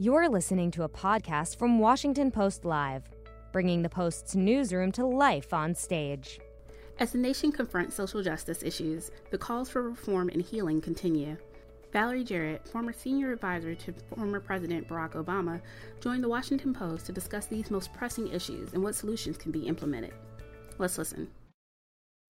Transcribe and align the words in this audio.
You're 0.00 0.28
listening 0.28 0.70
to 0.72 0.84
a 0.84 0.88
podcast 0.88 1.58
from 1.58 1.80
Washington 1.80 2.30
Post 2.30 2.64
Live, 2.64 3.02
bringing 3.50 3.82
the 3.82 3.88
Post's 3.88 4.36
newsroom 4.36 4.92
to 4.92 5.04
life 5.04 5.52
on 5.52 5.74
stage. 5.74 6.38
As 7.00 7.10
the 7.10 7.18
nation 7.18 7.50
confronts 7.50 7.96
social 7.96 8.22
justice 8.22 8.62
issues, 8.62 9.10
the 9.32 9.38
calls 9.38 9.68
for 9.68 9.82
reform 9.82 10.28
and 10.28 10.40
healing 10.40 10.80
continue. 10.80 11.36
Valerie 11.92 12.22
Jarrett, 12.22 12.68
former 12.68 12.92
senior 12.92 13.32
advisor 13.32 13.74
to 13.74 13.92
former 14.14 14.38
President 14.38 14.86
Barack 14.86 15.14
Obama, 15.14 15.60
joined 16.00 16.22
the 16.22 16.28
Washington 16.28 16.72
Post 16.72 17.06
to 17.06 17.12
discuss 17.12 17.46
these 17.46 17.68
most 17.68 17.92
pressing 17.92 18.28
issues 18.28 18.74
and 18.74 18.84
what 18.84 18.94
solutions 18.94 19.36
can 19.36 19.50
be 19.50 19.66
implemented. 19.66 20.14
Let's 20.78 20.96
listen. 20.96 21.28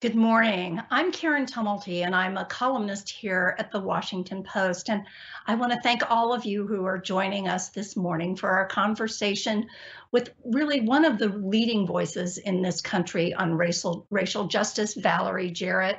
Good 0.00 0.14
morning. 0.14 0.80
I'm 0.92 1.10
Karen 1.10 1.44
Tumulty, 1.44 2.04
and 2.04 2.14
I'm 2.14 2.36
a 2.36 2.44
columnist 2.44 3.10
here 3.10 3.56
at 3.58 3.72
the 3.72 3.80
Washington 3.80 4.44
Post. 4.44 4.90
And 4.90 5.02
I 5.44 5.56
want 5.56 5.72
to 5.72 5.80
thank 5.80 6.08
all 6.08 6.32
of 6.32 6.44
you 6.44 6.68
who 6.68 6.84
are 6.84 6.98
joining 6.98 7.48
us 7.48 7.70
this 7.70 7.96
morning 7.96 8.36
for 8.36 8.48
our 8.48 8.68
conversation 8.68 9.66
with 10.12 10.30
really 10.44 10.82
one 10.82 11.04
of 11.04 11.18
the 11.18 11.26
leading 11.26 11.84
voices 11.84 12.38
in 12.38 12.62
this 12.62 12.80
country 12.80 13.34
on 13.34 13.58
racial, 13.58 14.06
racial 14.08 14.46
justice, 14.46 14.94
Valerie 14.94 15.50
Jarrett. 15.50 15.98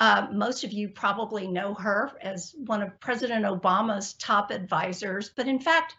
Uh, 0.00 0.28
most 0.32 0.64
of 0.64 0.72
you 0.72 0.88
probably 0.88 1.46
know 1.46 1.74
her 1.74 2.12
as 2.22 2.54
one 2.64 2.80
of 2.80 2.98
President 2.98 3.44
Obama's 3.44 4.14
top 4.14 4.50
advisors, 4.50 5.28
but 5.36 5.46
in 5.46 5.60
fact, 5.60 5.96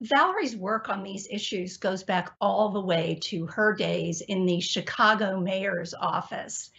Valerie's 0.00 0.56
work 0.56 0.88
on 0.88 1.02
these 1.02 1.26
issues 1.30 1.76
goes 1.76 2.04
back 2.04 2.32
all 2.40 2.70
the 2.70 2.80
way 2.80 3.18
to 3.24 3.46
her 3.46 3.74
days 3.74 4.20
in 4.20 4.46
the 4.46 4.60
Chicago 4.60 5.40
mayor's 5.40 5.92
office. 5.94 6.70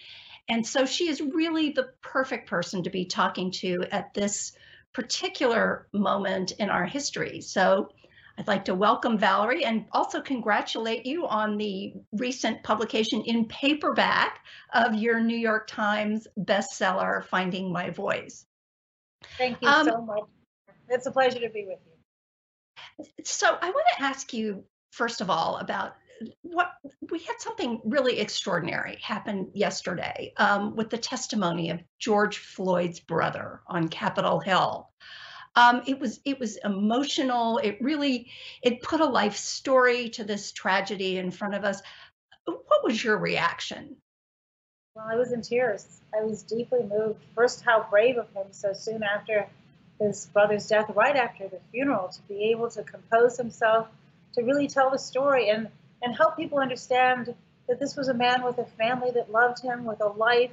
And 0.48 0.66
so 0.66 0.86
she 0.86 1.10
is 1.10 1.22
really 1.22 1.72
the 1.72 1.90
perfect 2.02 2.50
person 2.50 2.84
to 2.84 2.90
be 2.90 3.06
talking 3.06 3.52
to 3.52 3.84
at 3.92 4.14
this 4.14 4.54
particular 4.94 5.88
moment 5.94 6.52
in 6.52 6.70
our 6.70 6.86
history. 6.86 7.42
So 7.42 7.90
I'd 8.38 8.48
like 8.48 8.66
to 8.66 8.74
welcome 8.74 9.18
Valerie 9.18 9.66
and 9.66 9.86
also 9.92 10.22
congratulate 10.22 11.06
you 11.06 11.28
on 11.28 11.58
the 11.58 11.94
recent 12.14 12.64
publication 12.64 13.22
in 13.26 13.46
paperback 13.46 14.40
of 14.74 14.96
your 14.96 15.20
New 15.20 15.38
York 15.38 15.68
Times 15.68 16.26
bestseller, 16.40 17.26
Finding 17.26 17.72
My 17.72 17.90
Voice. 17.90 18.46
Thank 19.38 19.58
you 19.62 19.68
um, 19.68 19.86
so 19.88 20.02
much. 20.02 20.24
It's 20.88 21.06
a 21.06 21.12
pleasure 21.12 21.40
to 21.40 21.50
be 21.50 21.66
with 21.68 21.80
you. 21.86 21.89
So 23.24 23.58
I 23.62 23.70
want 23.70 23.86
to 23.98 24.04
ask 24.04 24.34
you, 24.34 24.64
first 24.92 25.22
of 25.22 25.30
all, 25.30 25.58
about 25.58 25.96
what 26.42 26.74
we 27.10 27.20
had 27.20 27.40
something 27.40 27.82
really 27.86 28.20
extraordinary 28.20 28.98
happen 29.02 29.50
yesterday 29.54 30.34
um, 30.38 30.76
with 30.76 30.90
the 30.90 30.98
testimony 30.98 31.70
of 31.70 31.80
George 31.98 32.40
Floyd's 32.40 33.00
brother 33.00 33.62
on 33.68 33.88
Capitol 33.88 34.40
Hill. 34.40 34.90
Um, 35.56 35.82
it 35.88 36.00
was 36.00 36.20
it 36.26 36.40
was 36.40 36.58
emotional. 36.58 37.58
It 37.58 37.78
really 37.82 38.32
it 38.62 38.82
put 38.82 39.02
a 39.02 39.06
life 39.06 39.36
story 39.36 40.10
to 40.10 40.24
this 40.24 40.52
tragedy 40.52 41.18
in 41.18 41.32
front 41.32 41.56
of 41.56 41.64
us. 41.64 41.82
What 42.46 42.84
was 42.84 43.04
your 43.04 43.18
reaction? 43.18 43.96
Well, 44.96 45.06
I 45.10 45.16
was 45.16 45.32
in 45.32 45.42
tears. 45.42 46.02
I 46.14 46.24
was 46.24 46.44
deeply 46.44 46.84
moved. 46.84 47.24
First, 47.36 47.62
how 47.62 47.88
brave 47.90 48.18
of 48.18 48.30
him 48.34 48.48
so 48.52 48.74
soon 48.74 49.04
after 49.04 49.48
his 50.00 50.28
brother's 50.28 50.68
death 50.68 50.90
right 50.96 51.16
after 51.16 51.48
the 51.48 51.60
funeral 51.72 52.08
to 52.10 52.22
be 52.24 52.52
able 52.52 52.70
to 52.70 52.84
compose 52.84 53.38
himself 53.38 53.88
to 54.34 54.44
really 54.44 54.68
tell 54.68 54.90
the 54.90 55.00
story 55.00 55.50
and 55.50 55.68
and 56.02 56.16
help 56.16 56.38
people 56.38 56.60
understand 56.60 57.34
that 57.68 57.80
this 57.80 57.96
was 57.96 58.08
a 58.08 58.14
man 58.14 58.44
with 58.44 58.58
a 58.58 58.66
family 58.66 59.12
that 59.12 59.32
loved 59.32 59.62
him 59.62 59.84
with 59.84 60.00
a 60.02 60.08
life 60.08 60.52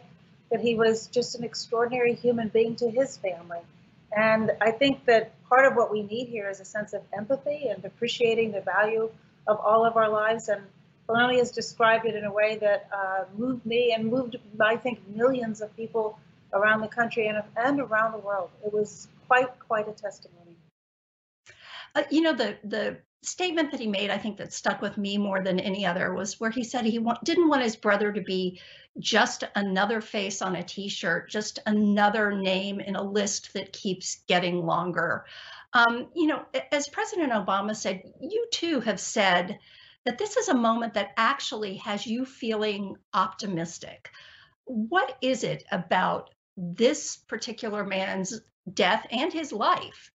that 0.50 0.61
he 0.61 0.74
was 0.74 1.06
just 1.06 1.36
an 1.36 1.44
extraordinary 1.44 2.14
human 2.14 2.48
being 2.48 2.74
to 2.74 2.91
his 2.91 3.17
family 3.17 3.61
and 4.17 4.50
i 4.61 4.70
think 4.70 5.05
that 5.05 5.33
part 5.48 5.64
of 5.64 5.77
what 5.77 5.92
we 5.92 6.02
need 6.02 6.27
here 6.27 6.48
is 6.50 6.61
a 6.61 6.64
sense 6.64 6.92
of 6.92 7.02
empathy 7.17 7.69
and 7.69 7.84
appreciating 7.84 8.52
the 8.52 8.61
value 8.61 9.11
of 9.47 9.58
all 9.61 9.84
of 9.86 9.97
our 9.97 10.08
lives 10.08 10.48
and 10.48 10.62
Melanie 11.08 11.39
has 11.39 11.52
described 11.52 12.05
it 12.05 12.17
in 12.17 12.24
a 12.24 12.33
way 12.33 12.56
that 12.56 12.89
uh, 12.92 13.24
moved 13.36 13.64
me 13.64 13.92
and 13.92 14.11
moved, 14.11 14.36
I 14.58 14.77
think, 14.77 14.98
millions 15.08 15.61
of 15.61 15.74
people 15.77 16.18
around 16.52 16.80
the 16.80 16.89
country 16.89 17.28
and, 17.28 17.42
and 17.57 17.80
around 17.80 18.13
the 18.13 18.18
world. 18.18 18.51
It 18.64 18.73
was 18.73 19.07
quite 19.27 19.59
quite 19.59 19.89
a 19.89 19.92
testimony. 19.92 20.57
Uh, 21.95 22.03
you 22.11 22.20
know 22.20 22.35
the 22.35 22.57
the 22.64 22.98
statement 23.23 23.73
that 23.73 23.81
he 23.81 23.89
made, 23.89 24.11
I 24.11 24.19
think 24.19 24.37
that 24.37 24.53
stuck 24.53 24.81
with 24.81 24.97
me 24.97 25.19
more 25.19 25.42
than 25.42 25.59
any 25.59 25.85
other 25.85 26.14
was 26.14 26.39
where 26.39 26.51
he 26.51 26.63
said 26.63 26.85
he 26.85 26.98
wa- 26.98 27.19
didn't 27.25 27.48
want 27.48 27.63
his 27.63 27.75
brother 27.75 28.13
to 28.13 28.20
be 28.20 28.61
just 28.98 29.42
another 29.55 30.01
face 30.01 30.42
on 30.42 30.55
a 30.55 30.63
T-shirt, 30.63 31.29
just 31.29 31.59
another 31.67 32.33
name 32.33 32.79
in 32.79 32.95
a 32.95 33.03
list 33.03 33.53
that 33.55 33.73
keeps 33.73 34.23
getting 34.29 34.64
longer. 34.64 35.27
Um, 35.73 36.08
you 36.14 36.29
know, 36.29 36.45
as 36.73 36.89
President 36.89 37.33
Obama 37.33 37.75
said, 37.75 38.03
you 38.20 38.47
too 38.53 38.81
have 38.81 39.01
said 39.01 39.58
that 40.05 40.19
this 40.19 40.37
is 40.37 40.48
a 40.48 40.57
moment 40.57 40.95
that 40.95 41.11
actually 41.17 41.77
has 41.79 42.07
you 42.07 42.25
feeling 42.25 42.97
optimistic. 43.13 44.11
What 44.64 45.17
is 45.20 45.43
it 45.43 45.64
about 45.70 46.31
this 46.57 47.17
particular 47.17 47.85
man's 47.85 48.41
death 48.72 49.06
and 49.10 49.32
his 49.32 49.52
life 49.52 50.10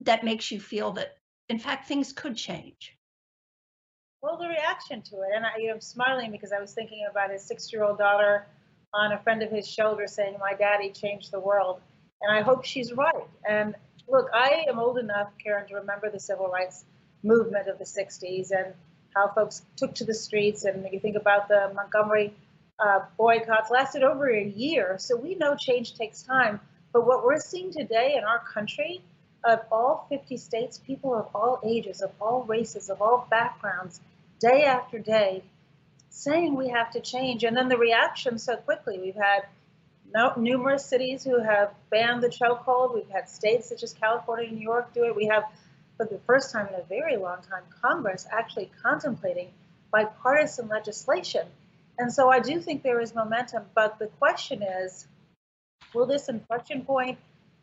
that 0.00 0.24
makes 0.24 0.50
you 0.50 0.60
feel 0.60 0.92
that, 0.92 1.16
in 1.48 1.58
fact, 1.58 1.86
things 1.86 2.12
could 2.12 2.36
change? 2.36 2.96
Well, 4.22 4.36
the 4.36 4.48
reaction 4.48 5.02
to 5.02 5.16
it, 5.16 5.30
and 5.34 5.46
I, 5.46 5.70
am 5.70 5.80
smiling 5.80 6.30
because 6.30 6.52
I 6.52 6.60
was 6.60 6.74
thinking 6.74 7.06
about 7.10 7.30
his 7.30 7.42
six-year-old 7.42 7.98
daughter 7.98 8.46
on 8.92 9.12
a 9.12 9.18
friend 9.18 9.42
of 9.42 9.50
his 9.50 9.66
shoulder 9.66 10.06
saying, 10.06 10.36
"My 10.38 10.52
daddy 10.52 10.90
changed 10.90 11.30
the 11.30 11.40
world," 11.40 11.80
and 12.20 12.30
I 12.30 12.42
hope 12.42 12.64
she's 12.64 12.92
right. 12.92 13.26
And 13.48 13.74
look, 14.08 14.28
I 14.34 14.66
am 14.68 14.78
old 14.78 14.98
enough, 14.98 15.32
Karen, 15.42 15.66
to 15.68 15.76
remember 15.76 16.10
the 16.10 16.20
civil 16.20 16.48
rights 16.48 16.84
movement 17.22 17.68
of 17.68 17.78
the 17.78 17.86
'60s 17.86 18.50
and 18.50 18.74
how 19.14 19.28
folks 19.28 19.62
took 19.76 19.94
to 19.94 20.04
the 20.04 20.14
streets. 20.14 20.64
And 20.64 20.86
you 20.92 21.00
think 21.00 21.16
about 21.16 21.48
the 21.48 21.72
Montgomery 21.74 22.34
uh, 22.78 23.00
boycotts 23.16 23.70
lasted 23.70 24.02
over 24.02 24.28
a 24.28 24.44
year, 24.44 24.96
so 24.98 25.16
we 25.16 25.34
know 25.34 25.54
change 25.56 25.94
takes 25.94 26.22
time. 26.22 26.60
But 26.92 27.06
what 27.06 27.24
we're 27.24 27.40
seeing 27.40 27.72
today 27.72 28.16
in 28.16 28.24
our 28.24 28.40
country, 28.40 29.02
of 29.44 29.60
all 29.70 30.06
50 30.08 30.36
states, 30.36 30.78
people 30.78 31.14
of 31.14 31.28
all 31.34 31.60
ages, 31.64 32.02
of 32.02 32.10
all 32.20 32.42
races, 32.42 32.90
of 32.90 33.00
all 33.00 33.26
backgrounds, 33.30 34.00
day 34.40 34.64
after 34.64 34.98
day, 34.98 35.42
saying 36.10 36.56
we 36.56 36.68
have 36.68 36.90
to 36.92 37.00
change. 37.00 37.44
And 37.44 37.56
then 37.56 37.68
the 37.68 37.76
reaction 37.76 38.38
so 38.38 38.56
quickly. 38.56 38.98
We've 38.98 39.14
had 39.14 39.46
no, 40.12 40.32
numerous 40.36 40.84
cities 40.84 41.22
who 41.22 41.40
have 41.40 41.72
banned 41.90 42.22
the 42.22 42.28
chokehold. 42.28 42.94
We've 42.94 43.08
had 43.08 43.28
states 43.28 43.68
such 43.68 43.82
as 43.82 43.92
California 43.92 44.48
and 44.48 44.58
New 44.58 44.62
York 44.62 44.92
do 44.92 45.04
it. 45.04 45.14
We 45.14 45.26
have, 45.26 45.44
for 45.96 46.06
the 46.06 46.18
first 46.26 46.52
time 46.52 46.66
in 46.68 46.74
a 46.74 46.82
very 46.82 47.16
long 47.16 47.38
time, 47.48 47.62
Congress 47.80 48.26
actually 48.30 48.70
contemplating 48.82 49.50
bipartisan 49.92 50.68
legislation. 50.68 51.46
And 51.98 52.12
so 52.12 52.30
I 52.30 52.40
do 52.40 52.60
think 52.60 52.82
there 52.82 53.00
is 53.00 53.14
momentum. 53.14 53.64
But 53.74 53.98
the 53.98 54.06
question 54.06 54.62
is, 54.62 55.06
will 55.94 56.06
this 56.06 56.28
inflection 56.28 56.84
point 56.84 57.18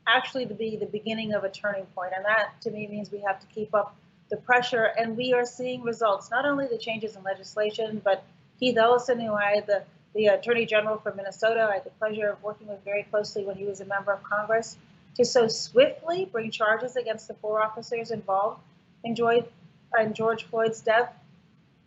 actually 0.08 0.46
be 0.46 0.78
the 0.78 0.86
beginning 0.86 1.34
of 1.34 1.44
a 1.44 1.50
turning 1.50 1.86
point? 1.96 2.14
And 2.16 2.26
that 2.26 2.62
to 2.62 2.72
me 2.72 2.88
means 2.88 3.12
we 3.12 3.20
have 3.20 3.40
to 3.40 3.48
keep 3.48 3.74
up 3.74 3.96
the 4.30 4.38
pressure. 4.38 4.92
And 4.98 5.18
we 5.18 5.34
are 5.34 5.46
seeing 5.46 5.84
results, 5.84 6.30
not 6.32 6.46
only 6.46 6.68
the 6.68 6.78
changes 6.78 7.16
in 7.16 7.24
legislation, 7.24 8.02
but 8.04 8.24
Keith 8.60 8.78
Ellison, 8.78 9.20
who 9.20 9.34
I, 9.34 9.62
the, 9.66 9.84
the 10.16 10.28
Attorney 10.28 10.66
General 10.66 10.98
for 10.98 11.14
Minnesota, 11.14 11.68
I 11.70 11.76
had 11.76 11.84
the 11.84 11.92
pleasure 11.92 12.30
of 12.30 12.42
working 12.44 12.68
with 12.68 12.84
very 12.84 13.04
closely 13.04 13.46
when 13.46 13.56
he 13.56 13.66
was 13.66 13.82
a 13.82 13.86
member 13.86 14.12
of 14.12 14.24
Congress, 14.24 14.78
to 15.16 15.26
so 15.26 15.48
swiftly 15.48 16.26
bring 16.26 16.52
charges 16.52 16.96
against 16.96 17.28
the 17.28 17.34
four 17.36 17.62
officers 17.62 18.12
involved 18.12 18.62
in 19.04 19.16
in 20.00 20.14
George 20.14 20.44
Floyd's 20.44 20.82
death 20.82 21.14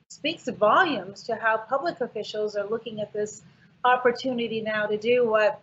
speaks 0.08 0.48
volumes 0.48 1.22
to 1.24 1.36
how 1.36 1.56
public 1.56 2.00
officials 2.00 2.56
are 2.56 2.66
looking 2.66 3.00
at 3.00 3.12
this 3.12 3.42
opportunity 3.84 4.60
now 4.60 4.86
to 4.86 4.96
do 4.96 5.28
what 5.28 5.60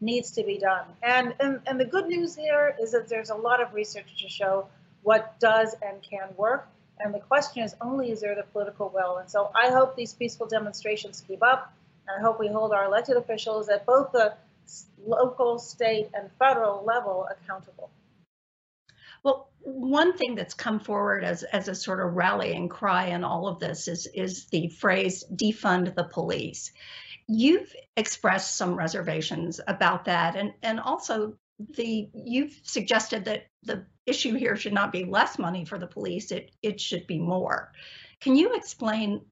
needs 0.00 0.30
to 0.32 0.42
be 0.44 0.58
done. 0.58 0.84
And, 1.02 1.34
and, 1.40 1.60
and 1.66 1.80
the 1.80 1.84
good 1.84 2.06
news 2.06 2.36
here 2.36 2.76
is 2.80 2.92
that 2.92 3.08
there's 3.08 3.30
a 3.30 3.34
lot 3.34 3.62
of 3.62 3.72
research 3.72 4.22
to 4.22 4.28
show 4.28 4.68
what 5.02 5.38
does 5.40 5.74
and 5.82 6.02
can 6.02 6.28
work. 6.36 6.68
And 6.98 7.14
the 7.14 7.20
question 7.20 7.62
is 7.62 7.74
only 7.80 8.10
is 8.10 8.20
there 8.20 8.34
the 8.34 8.42
political 8.42 8.90
will? 8.94 9.18
And 9.18 9.30
so 9.30 9.50
I 9.54 9.70
hope 9.70 9.96
these 9.96 10.14
peaceful 10.14 10.46
demonstrations 10.46 11.22
keep 11.26 11.42
up. 11.42 11.72
And 12.08 12.18
I 12.18 12.22
hope 12.26 12.38
we 12.38 12.48
hold 12.48 12.72
our 12.72 12.84
elected 12.84 13.16
officials 13.16 13.68
at 13.68 13.84
both 13.86 14.12
the 14.12 14.34
local, 15.06 15.58
state, 15.58 16.08
and 16.14 16.30
federal 16.38 16.84
level 16.84 17.26
accountable. 17.30 17.90
Well, 19.22 19.50
one 19.60 20.16
thing 20.16 20.36
that's 20.36 20.54
come 20.54 20.78
forward 20.78 21.24
as, 21.24 21.42
as 21.42 21.68
a 21.68 21.74
sort 21.74 22.00
of 22.00 22.14
rallying 22.14 22.68
cry 22.68 23.06
in 23.06 23.24
all 23.24 23.48
of 23.48 23.58
this 23.58 23.88
is, 23.88 24.08
is 24.14 24.46
the 24.46 24.68
phrase 24.68 25.24
defund 25.34 25.94
the 25.94 26.04
police. 26.04 26.72
You've 27.28 27.74
expressed 27.96 28.56
some 28.56 28.76
reservations 28.76 29.60
about 29.66 30.04
that, 30.04 30.36
and 30.36 30.52
and 30.62 30.78
also 30.78 31.34
the 31.76 32.08
you've 32.12 32.58
suggested 32.62 33.24
that 33.24 33.46
the 33.62 33.84
issue 34.06 34.34
here 34.34 34.56
should 34.56 34.72
not 34.72 34.92
be 34.92 35.04
less 35.04 35.38
money 35.38 35.64
for 35.64 35.78
the 35.78 35.86
police; 35.86 36.30
it 36.30 36.52
it 36.62 36.80
should 36.80 37.06
be 37.06 37.18
more. 37.18 37.72
Can 38.20 38.36
you 38.36 38.54
explain 38.54 39.22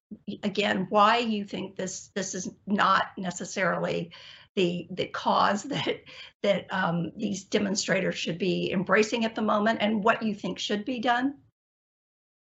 again 0.42 0.86
why 0.90 1.18
you 1.18 1.44
think 1.44 1.76
this 1.76 2.10
this 2.14 2.34
is 2.34 2.50
not 2.66 3.06
necessarily 3.16 4.10
the 4.56 4.86
the 4.90 5.06
cause 5.06 5.62
that 5.74 6.00
that 6.42 6.66
um, 6.70 7.12
these 7.16 7.44
demonstrators 7.44 8.16
should 8.16 8.38
be 8.38 8.72
embracing 8.72 9.24
at 9.24 9.34
the 9.34 9.42
moment, 9.42 9.78
and 9.80 10.02
what 10.02 10.22
you 10.22 10.34
think 10.34 10.58
should 10.58 10.84
be 10.84 10.98
done? 10.98 11.34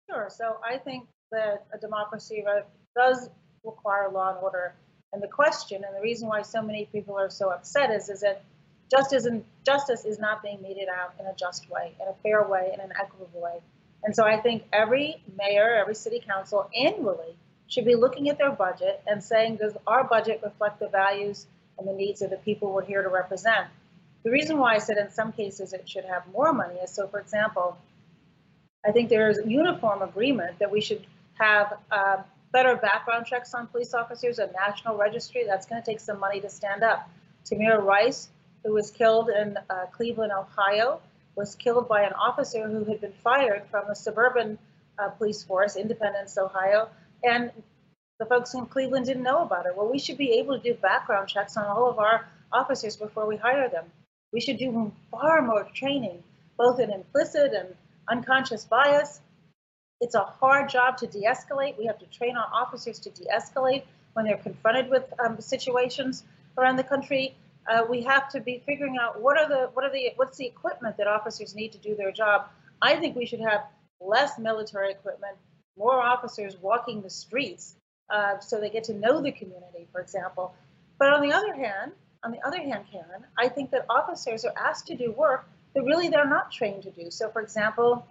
Sure. 0.08 0.28
So 0.30 0.58
I 0.64 0.78
think 0.78 1.08
that 1.32 1.66
a 1.72 1.78
democracy 1.78 2.44
does 2.96 3.30
require 3.64 4.10
law 4.10 4.30
and 4.30 4.38
order. 4.38 4.74
And 5.12 5.22
the 5.22 5.28
question, 5.28 5.82
and 5.84 5.96
the 5.96 6.00
reason 6.00 6.28
why 6.28 6.42
so 6.42 6.62
many 6.62 6.86
people 6.86 7.18
are 7.18 7.30
so 7.30 7.50
upset 7.50 7.90
is, 7.90 8.08
is 8.08 8.20
that 8.20 8.42
justice 8.90 9.24
and 9.24 9.44
justice 9.64 10.04
is 10.04 10.18
not 10.18 10.42
being 10.42 10.60
meted 10.62 10.88
out 10.88 11.14
in 11.18 11.26
a 11.26 11.34
just 11.34 11.68
way, 11.70 11.94
in 12.00 12.08
a 12.08 12.14
fair 12.22 12.46
way, 12.46 12.70
in 12.72 12.80
an 12.80 12.92
equitable 12.98 13.40
way. 13.40 13.58
And 14.02 14.14
so 14.14 14.24
I 14.24 14.40
think 14.40 14.64
every 14.72 15.22
mayor, 15.36 15.74
every 15.74 15.94
city 15.94 16.22
council 16.24 16.70
annually 16.76 17.36
should 17.66 17.84
be 17.84 17.94
looking 17.94 18.28
at 18.28 18.38
their 18.38 18.50
budget 18.50 19.02
and 19.06 19.22
saying, 19.22 19.56
does 19.56 19.76
our 19.86 20.04
budget 20.04 20.40
reflect 20.42 20.80
the 20.80 20.88
values 20.88 21.46
and 21.78 21.86
the 21.86 21.92
needs 21.92 22.22
of 22.22 22.30
the 22.30 22.36
people 22.36 22.72
we're 22.72 22.84
here 22.84 23.02
to 23.02 23.08
represent? 23.08 23.66
The 24.22 24.30
reason 24.30 24.58
why 24.58 24.74
I 24.74 24.78
said 24.78 24.96
in 24.98 25.10
some 25.10 25.32
cases 25.32 25.72
it 25.72 25.88
should 25.88 26.04
have 26.04 26.22
more 26.32 26.52
money 26.52 26.76
is 26.76 26.90
so, 26.90 27.08
for 27.08 27.20
example, 27.20 27.78
I 28.84 28.92
think 28.92 29.08
there 29.08 29.30
is 29.30 29.40
uniform 29.46 30.02
agreement 30.02 30.58
that 30.58 30.70
we 30.70 30.80
should 30.80 31.06
have 31.34 31.78
uh, 31.90 32.22
better 32.52 32.76
background 32.76 33.26
checks 33.26 33.54
on 33.54 33.66
police 33.68 33.94
officers, 33.94 34.38
a 34.38 34.50
national 34.52 34.96
registry. 34.96 35.44
That's 35.46 35.66
going 35.66 35.82
to 35.82 35.86
take 35.86 36.00
some 36.00 36.18
money 36.18 36.40
to 36.40 36.50
stand 36.50 36.82
up. 36.82 37.08
Tamir 37.44 37.82
Rice, 37.82 38.28
who 38.64 38.72
was 38.72 38.90
killed 38.90 39.30
in 39.30 39.56
uh, 39.68 39.86
Cleveland, 39.92 40.32
Ohio, 40.32 41.00
was 41.36 41.54
killed 41.54 41.88
by 41.88 42.02
an 42.02 42.12
officer 42.12 42.68
who 42.68 42.84
had 42.84 43.00
been 43.00 43.14
fired 43.24 43.62
from 43.70 43.88
a 43.88 43.94
suburban 43.94 44.58
uh, 44.98 45.08
police 45.08 45.42
force, 45.42 45.76
Independence, 45.76 46.36
Ohio, 46.36 46.88
and 47.22 47.50
the 48.18 48.26
folks 48.26 48.52
in 48.52 48.66
Cleveland 48.66 49.06
didn't 49.06 49.22
know 49.22 49.42
about 49.42 49.64
it. 49.66 49.74
Well, 49.74 49.90
we 49.90 49.98
should 49.98 50.18
be 50.18 50.32
able 50.32 50.58
to 50.58 50.62
do 50.62 50.74
background 50.74 51.28
checks 51.28 51.56
on 51.56 51.64
all 51.64 51.88
of 51.88 51.98
our 51.98 52.28
officers 52.52 52.96
before 52.96 53.26
we 53.26 53.36
hire 53.36 53.68
them. 53.68 53.86
We 54.32 54.40
should 54.40 54.58
do 54.58 54.92
far 55.10 55.40
more 55.40 55.66
training, 55.74 56.22
both 56.58 56.80
in 56.80 56.90
implicit 56.90 57.52
and 57.54 57.74
unconscious 58.08 58.64
bias. 58.64 59.20
It's 60.00 60.14
a 60.14 60.24
hard 60.24 60.68
job 60.68 60.96
to 60.98 61.06
de-escalate. 61.06 61.76
We 61.78 61.86
have 61.86 61.98
to 61.98 62.06
train 62.06 62.36
our 62.36 62.48
officers 62.52 62.98
to 63.00 63.10
de-escalate 63.10 63.82
when 64.14 64.24
they're 64.24 64.38
confronted 64.38 64.88
with 64.88 65.04
um, 65.18 65.40
situations 65.40 66.24
around 66.56 66.76
the 66.76 66.84
country. 66.84 67.36
Uh, 67.68 67.84
we 67.88 68.02
have 68.02 68.28
to 68.30 68.40
be 68.40 68.62
figuring 68.64 68.96
out 68.98 69.20
what 69.20 69.38
are 69.38 69.48
the 69.48 69.70
what 69.74 69.84
are 69.84 69.92
the 69.92 70.12
what's 70.16 70.38
the 70.38 70.46
equipment 70.46 70.96
that 70.96 71.06
officers 71.06 71.54
need 71.54 71.72
to 71.72 71.78
do 71.78 71.94
their 71.94 72.10
job. 72.10 72.48
I 72.80 72.96
think 72.96 73.14
we 73.14 73.26
should 73.26 73.40
have 73.40 73.64
less 74.00 74.38
military 74.38 74.90
equipment, 74.90 75.36
more 75.76 76.00
officers 76.00 76.56
walking 76.60 77.02
the 77.02 77.10
streets 77.10 77.76
uh, 78.08 78.38
so 78.40 78.60
they 78.60 78.70
get 78.70 78.84
to 78.84 78.94
know 78.94 79.20
the 79.20 79.32
community, 79.32 79.86
for 79.92 80.00
example. 80.00 80.54
But 80.98 81.12
on 81.12 81.22
the 81.22 81.32
other 81.32 81.54
hand, 81.54 81.92
on 82.24 82.32
the 82.32 82.40
other 82.46 82.58
hand, 82.58 82.84
Karen, 82.90 83.24
I 83.38 83.48
think 83.48 83.70
that 83.70 83.86
officers 83.88 84.44
are 84.44 84.52
asked 84.56 84.86
to 84.88 84.96
do 84.96 85.12
work 85.12 85.48
that 85.74 85.82
really 85.82 86.08
they're 86.08 86.28
not 86.28 86.50
trained 86.50 86.82
to 86.82 86.90
do. 86.90 87.10
So, 87.10 87.30
for 87.30 87.40
example, 87.40 88.06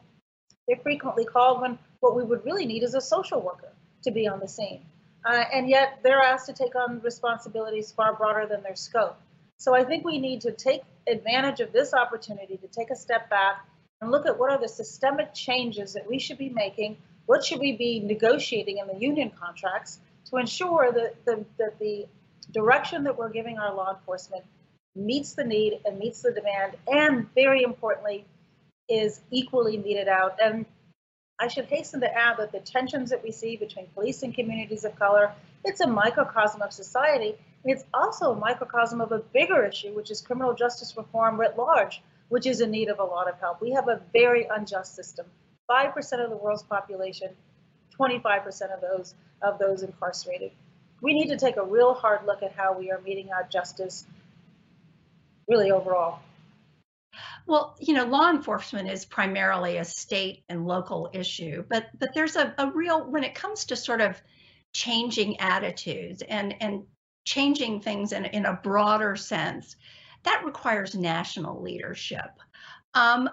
they're 0.69 0.77
frequently 0.77 1.25
called 1.25 1.62
when 1.62 1.80
what 2.00 2.16
we 2.16 2.24
would 2.24 2.45
really 2.45 2.66
need 2.66 2.83
is 2.83 2.94
a 2.94 3.01
social 3.01 3.42
worker 3.42 3.74
to 4.04 4.12
be 4.12 4.27
on 4.27 4.39
the 4.39 4.48
scene. 4.48 4.86
Uh, 5.25 5.44
and 5.51 5.68
yet 5.68 6.00
they're 6.04 6.21
asked 6.21 6.45
to 6.45 6.54
take 6.54 6.75
on 6.75 7.01
responsibilities 7.01 7.92
far 7.92 8.16
broader 8.16 8.45
than 8.48 8.62
their 8.62 8.75
scope. 8.75 9.19
So 9.57 9.75
I 9.75 9.83
think 9.83 10.06
we 10.06 10.19
need 10.19 10.42
to 10.42 10.51
take 10.51 10.83
advantage 11.07 11.60
of 11.60 11.74
this 11.74 11.94
opportunity 11.94 12.56
to 12.57 12.68
take 12.68 12.92
a 12.92 12.95
step 12.95 13.30
back 13.30 13.66
and 14.00 14.12
look 14.12 14.27
at 14.27 14.39
what 14.39 14.51
are 14.51 14.60
the 14.60 14.69
systemic 14.69 15.33
changes 15.33 15.94
that 15.94 16.07
we 16.07 16.19
should 16.19 16.38
be 16.38 16.50
making, 16.50 16.98
what 17.25 17.44
should 17.44 17.60
we 17.60 17.75
be 17.75 18.00
negotiating 18.00 18.77
in 18.77 18.88
the 18.88 18.95
union 18.95 19.31
contracts 19.31 20.00
to 20.30 20.38
ensure 20.38 20.92
that 20.94 21.25
the, 21.25 21.45
that 21.57 21.80
the 21.80 22.06
direction 22.51 23.04
that 23.04 23.18
we're 23.18 23.30
giving 23.30 23.57
our 23.57 23.75
law 23.75 23.94
enforcement 23.94 24.45
meets 24.95 25.33
the 25.33 25.44
need 25.44 25.81
and 25.83 25.98
meets 25.98 26.21
the 26.21 26.31
demand, 26.31 26.75
and 26.88 27.27
very 27.33 27.63
importantly, 27.63 28.25
is 28.89 29.21
equally 29.31 29.77
meted 29.77 30.07
out. 30.07 30.38
And 30.41 30.65
I 31.39 31.47
should 31.47 31.65
hasten 31.65 32.01
to 32.01 32.13
add 32.13 32.38
that 32.38 32.51
the 32.51 32.59
tensions 32.59 33.12
that 33.12 33.24
we 33.24 33.31
see 33.31 33.56
between 33.56 33.88
police 33.94 34.24
and 34.24 34.33
communities 34.33 34.83
of 34.83 34.97
color, 34.97 35.31
it's 35.63 35.80
a 35.80 35.88
microcosm 35.88 36.62
of 36.62 36.74
society, 36.74 37.36
And 37.63 37.74
it's 37.74 37.83
also 37.94 38.31
a 38.31 38.36
microcosm 38.36 39.00
of 39.01 39.12
a 39.12 39.19
bigger 39.19 39.65
issue, 39.65 39.94
which 39.94 40.12
is 40.12 40.21
criminal 40.21 40.53
justice 40.53 40.95
reform 40.97 41.39
writ 41.39 41.57
large, 41.57 42.01
which 42.30 42.45
is 42.45 42.62
in 42.62 42.71
need 42.71 42.89
of 42.89 43.00
a 43.00 43.03
lot 43.03 43.30
of 43.30 43.39
help. 43.39 43.62
We 43.62 43.71
have 43.71 43.88
a 43.88 44.01
very 44.13 44.47
unjust 44.50 44.95
system. 44.95 45.25
5% 45.69 46.24
of 46.24 46.30
the 46.30 46.38
world's 46.38 46.63
population, 46.63 47.30
25% 48.00 48.74
of 48.74 48.81
those 48.81 49.13
of 49.42 49.59
those 49.59 49.83
incarcerated. 49.83 50.51
We 51.01 51.13
need 51.13 51.30
to 51.30 51.38
take 51.38 51.56
a 51.56 51.63
real 51.63 51.94
hard 51.94 52.25
look 52.25 52.44
at 52.44 52.51
how 52.51 52.77
we 52.77 52.92
are 52.92 53.00
meting 53.00 53.31
out 53.31 53.50
justice 53.50 54.06
really 55.47 55.71
overall. 55.71 56.19
Well, 57.50 57.75
you 57.80 57.96
know, 57.96 58.06
law 58.06 58.30
enforcement 58.30 58.90
is 58.90 59.06
primarily 59.06 59.78
a 59.78 59.84
state 59.84 60.44
and 60.50 60.68
local 60.68 61.10
issue, 61.13 61.66
but 61.68 61.88
but 62.00 62.12
there's 62.13 62.36
a, 62.36 62.54
a 62.60 62.72
real 62.72 63.10
when 63.10 63.24
it 63.24 63.36
comes 63.36 63.66
to 63.66 63.75
sort 63.75 64.01
of 64.01 64.22
changing 64.72 65.40
attitudes 65.40 66.22
and 66.22 66.56
and 66.62 66.84
changing 67.25 67.81
things 67.81 68.12
in, 68.12 68.25
in 68.25 68.46
a 68.46 68.54
broader 68.54 69.16
sense, 69.16 69.75
that 70.24 70.44
requires 70.46 70.96
national 70.96 71.62
leadership. 71.62 72.40
Um, 72.94 73.30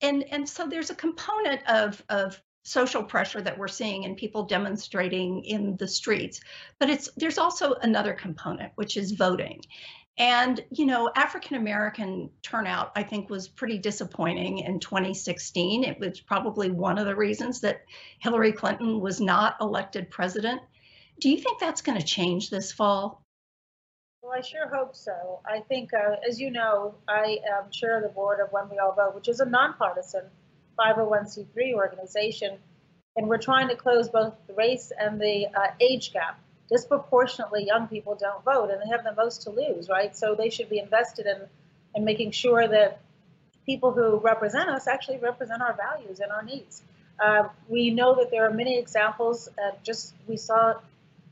and, 0.00 0.24
and 0.30 0.48
so 0.48 0.66
there's 0.66 0.90
a 0.90 0.94
component 0.94 1.66
of, 1.68 2.02
of 2.08 2.40
social 2.62 3.02
pressure 3.02 3.40
that 3.40 3.58
we're 3.58 3.68
seeing 3.68 4.04
and 4.04 4.16
people 4.16 4.44
demonstrating 4.44 5.42
in 5.44 5.74
the 5.78 5.88
streets 5.88 6.40
but 6.78 6.90
it's 6.90 7.08
there's 7.16 7.38
also 7.38 7.72
another 7.80 8.12
component 8.12 8.70
which 8.74 8.98
is 8.98 9.12
voting 9.12 9.62
and 10.18 10.60
you 10.70 10.84
know 10.84 11.10
african 11.14 11.56
american 11.56 12.28
turnout 12.42 12.92
i 12.96 13.02
think 13.02 13.30
was 13.30 13.48
pretty 13.48 13.78
disappointing 13.78 14.58
in 14.58 14.80
2016 14.80 15.84
it 15.84 15.98
was 15.98 16.20
probably 16.20 16.70
one 16.70 16.98
of 16.98 17.06
the 17.06 17.16
reasons 17.16 17.60
that 17.60 17.82
hillary 18.18 18.52
clinton 18.52 19.00
was 19.00 19.20
not 19.20 19.56
elected 19.60 20.10
president 20.10 20.60
do 21.20 21.30
you 21.30 21.38
think 21.38 21.58
that's 21.58 21.82
going 21.82 21.98
to 21.98 22.04
change 22.04 22.50
this 22.50 22.72
fall 22.72 23.22
well, 24.20 24.36
I 24.36 24.42
sure 24.42 24.68
hope 24.68 24.94
so. 24.94 25.40
I 25.46 25.60
think, 25.60 25.94
uh, 25.94 26.16
as 26.28 26.38
you 26.38 26.50
know, 26.50 26.96
I 27.08 27.38
am 27.48 27.70
chair 27.70 27.96
of 27.96 28.02
the 28.02 28.10
board 28.10 28.40
of 28.40 28.52
When 28.52 28.68
We 28.68 28.76
All 28.76 28.92
Vote, 28.92 29.14
which 29.14 29.28
is 29.28 29.40
a 29.40 29.46
nonpartisan 29.46 30.24
501c3 30.78 31.72
organization, 31.74 32.58
and 33.16 33.26
we're 33.26 33.38
trying 33.38 33.68
to 33.68 33.76
close 33.76 34.08
both 34.08 34.34
the 34.46 34.52
race 34.54 34.92
and 34.98 35.20
the 35.20 35.46
uh, 35.46 35.68
age 35.80 36.12
gap. 36.12 36.40
Disproportionately, 36.68 37.64
young 37.64 37.88
people 37.88 38.14
don't 38.14 38.44
vote, 38.44 38.70
and 38.70 38.80
they 38.82 38.88
have 38.90 39.04
the 39.04 39.14
most 39.14 39.42
to 39.42 39.50
lose, 39.50 39.88
right? 39.88 40.14
So 40.16 40.34
they 40.34 40.50
should 40.50 40.68
be 40.68 40.78
invested 40.78 41.26
in, 41.26 41.40
in 41.94 42.04
making 42.04 42.32
sure 42.32 42.68
that 42.68 43.00
people 43.64 43.92
who 43.92 44.16
represent 44.18 44.68
us 44.68 44.86
actually 44.86 45.18
represent 45.18 45.62
our 45.62 45.74
values 45.74 46.20
and 46.20 46.30
our 46.30 46.42
needs. 46.42 46.82
Uh, 47.18 47.48
we 47.68 47.90
know 47.90 48.14
that 48.14 48.30
there 48.30 48.46
are 48.46 48.52
many 48.52 48.78
examples. 48.78 49.48
Uh, 49.48 49.72
just 49.82 50.14
we 50.26 50.36
saw 50.36 50.74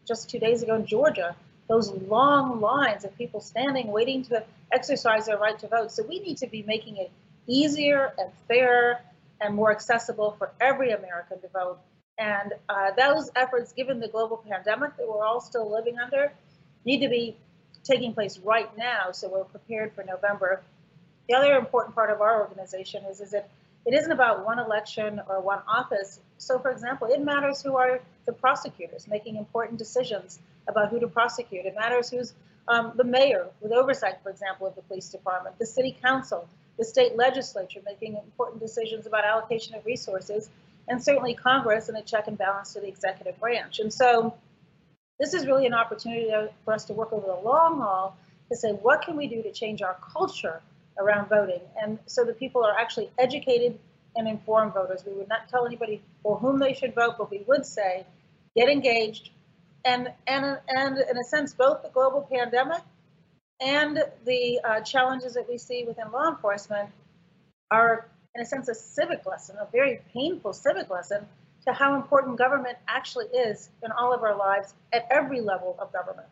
just 0.06 0.28
two 0.30 0.38
days 0.38 0.62
ago 0.62 0.75
in 0.75 0.87
Georgia 0.87 1.37
those 1.68 1.90
long 1.90 2.60
lines 2.60 3.04
of 3.04 3.16
people 3.16 3.40
standing 3.40 3.88
waiting 3.88 4.22
to 4.22 4.44
exercise 4.72 5.26
their 5.26 5.38
right 5.38 5.58
to 5.58 5.68
vote. 5.68 5.90
So 5.90 6.02
we 6.04 6.20
need 6.20 6.38
to 6.38 6.46
be 6.46 6.62
making 6.62 6.96
it 6.96 7.10
easier 7.46 8.12
and 8.18 8.30
fairer 8.49 9.00
and 9.40 9.54
more 9.54 9.70
accessible 9.70 10.34
for 10.38 10.50
every 10.60 10.92
American 10.92 11.40
to 11.40 11.49
vote. 11.49 11.78
And 12.18 12.54
uh, 12.68 12.92
those 12.96 13.30
efforts, 13.37 13.73
given 13.73 14.00
the 14.00 14.08
global 14.08 14.38
pandemic 14.38 14.96
that 14.96 15.06
we're 15.06 15.25
all 15.25 15.40
still 15.40 15.70
living 15.70 15.99
under, 15.99 16.32
need 16.85 17.00
to 17.00 17.08
be 17.08 17.37
taking 17.85 18.14
place 18.14 18.38
right 18.38 18.75
now 18.76 19.12
so 19.12 19.28
we're 19.28 19.44
prepared 19.44 19.92
for 19.92 20.02
November. 20.02 20.62
The 21.28 21.35
other 21.35 21.56
important 21.56 21.94
part 21.94 22.11
of 22.11 22.20
our 22.20 22.40
organization 22.40 23.04
is, 23.04 23.20
is 23.20 23.32
that 23.32 23.49
it 23.85 23.94
isn't 23.94 24.11
about 24.11 24.44
one 24.44 24.58
election 24.58 25.20
or 25.28 25.40
one 25.40 25.61
office. 25.68 26.18
So, 26.38 26.58
for 26.58 26.70
example, 26.70 27.08
it 27.08 27.20
matters 27.23 27.62
who 27.62 27.76
are 27.76 28.00
the 28.25 28.32
prosecutors 28.32 29.06
making 29.06 29.37
important 29.37 29.78
decisions 29.78 30.40
about 30.66 30.88
who 30.90 30.99
to 31.00 31.06
prosecute. 31.06 31.66
It 31.66 31.75
matters 31.76 32.11
who's 32.11 32.35
um, 32.66 32.92
the 32.96 33.04
mayor 33.04 33.46
with 33.61 33.73
oversight, 33.73 34.16
for 34.23 34.30
example, 34.30 34.66
of 34.66 34.75
the 34.75 34.82
police 34.82 35.08
department, 35.08 35.58
the 35.58 35.66
city 35.66 35.96
council, 36.02 36.49
the 36.78 36.85
state 36.85 37.16
legislature 37.16 37.80
making 37.85 38.16
important 38.16 38.61
decisions 38.61 39.06
about 39.06 39.25
allocation 39.25 39.76
of 39.76 39.87
resources, 39.87 40.50
and 40.88 41.02
certainly 41.02 41.34
Congress 41.34 41.88
and 41.88 41.98
a 41.98 42.02
check 42.02 42.26
and 42.28 42.38
balance 42.38 42.72
to 42.74 42.80
the 42.80 42.88
executive 42.88 43.38
branch. 43.40 43.80
And 43.80 43.92
so 43.92 44.34
this 45.18 45.34
is 45.34 45.46
really 45.46 45.66
an 45.66 45.74
opportunity 45.74 46.30
for 46.64 46.74
us 46.74 46.84
to 46.86 46.92
work 46.92 47.12
over 47.12 47.26
the 47.26 47.40
long 47.48 47.80
haul 47.80 48.16
to 48.50 48.56
say, 48.56 48.70
what 48.70 49.02
can 49.02 49.16
we 49.16 49.26
do 49.26 49.42
to 49.42 49.52
change 49.52 49.82
our 49.82 49.96
culture 50.12 50.60
around 50.98 51.28
voting? 51.28 51.60
And 51.80 51.98
so 52.06 52.24
that 52.24 52.38
people 52.38 52.64
are 52.64 52.76
actually 52.76 53.10
educated 53.18 53.78
and 54.14 54.28
informed 54.28 54.72
voters. 54.74 55.04
We 55.06 55.12
would 55.12 55.28
not 55.28 55.48
tell 55.48 55.66
anybody 55.66 56.02
for 56.22 56.36
whom 56.36 56.58
they 56.58 56.72
should 56.72 56.94
vote, 56.94 57.16
but 57.18 57.30
we 57.30 57.44
would 57.46 57.66
say, 57.66 58.06
get 58.56 58.68
engaged, 58.68 59.30
and 59.84 60.12
and 60.26 60.58
and 60.68 60.98
in 60.98 61.18
a 61.18 61.24
sense, 61.24 61.54
both 61.54 61.82
the 61.82 61.90
global 61.90 62.26
pandemic 62.32 62.80
and 63.60 64.02
the 64.24 64.60
uh, 64.64 64.80
challenges 64.80 65.34
that 65.34 65.48
we 65.48 65.58
see 65.58 65.84
within 65.84 66.10
law 66.12 66.28
enforcement 66.28 66.90
are, 67.70 68.06
in 68.36 68.42
a 68.42 68.44
sense, 68.44 68.68
a 68.68 68.74
civic 68.74 69.24
lesson, 69.24 69.56
a 69.58 69.66
very 69.72 70.00
painful 70.12 70.52
civic 70.52 70.90
lesson 70.90 71.26
to 71.66 71.72
how 71.72 71.96
important 71.96 72.36
government 72.36 72.76
actually 72.86 73.26
is 73.26 73.70
in 73.82 73.90
all 73.92 74.12
of 74.12 74.22
our 74.22 74.36
lives 74.36 74.74
at 74.92 75.06
every 75.10 75.40
level 75.40 75.74
of 75.78 75.90
government. 75.92 76.28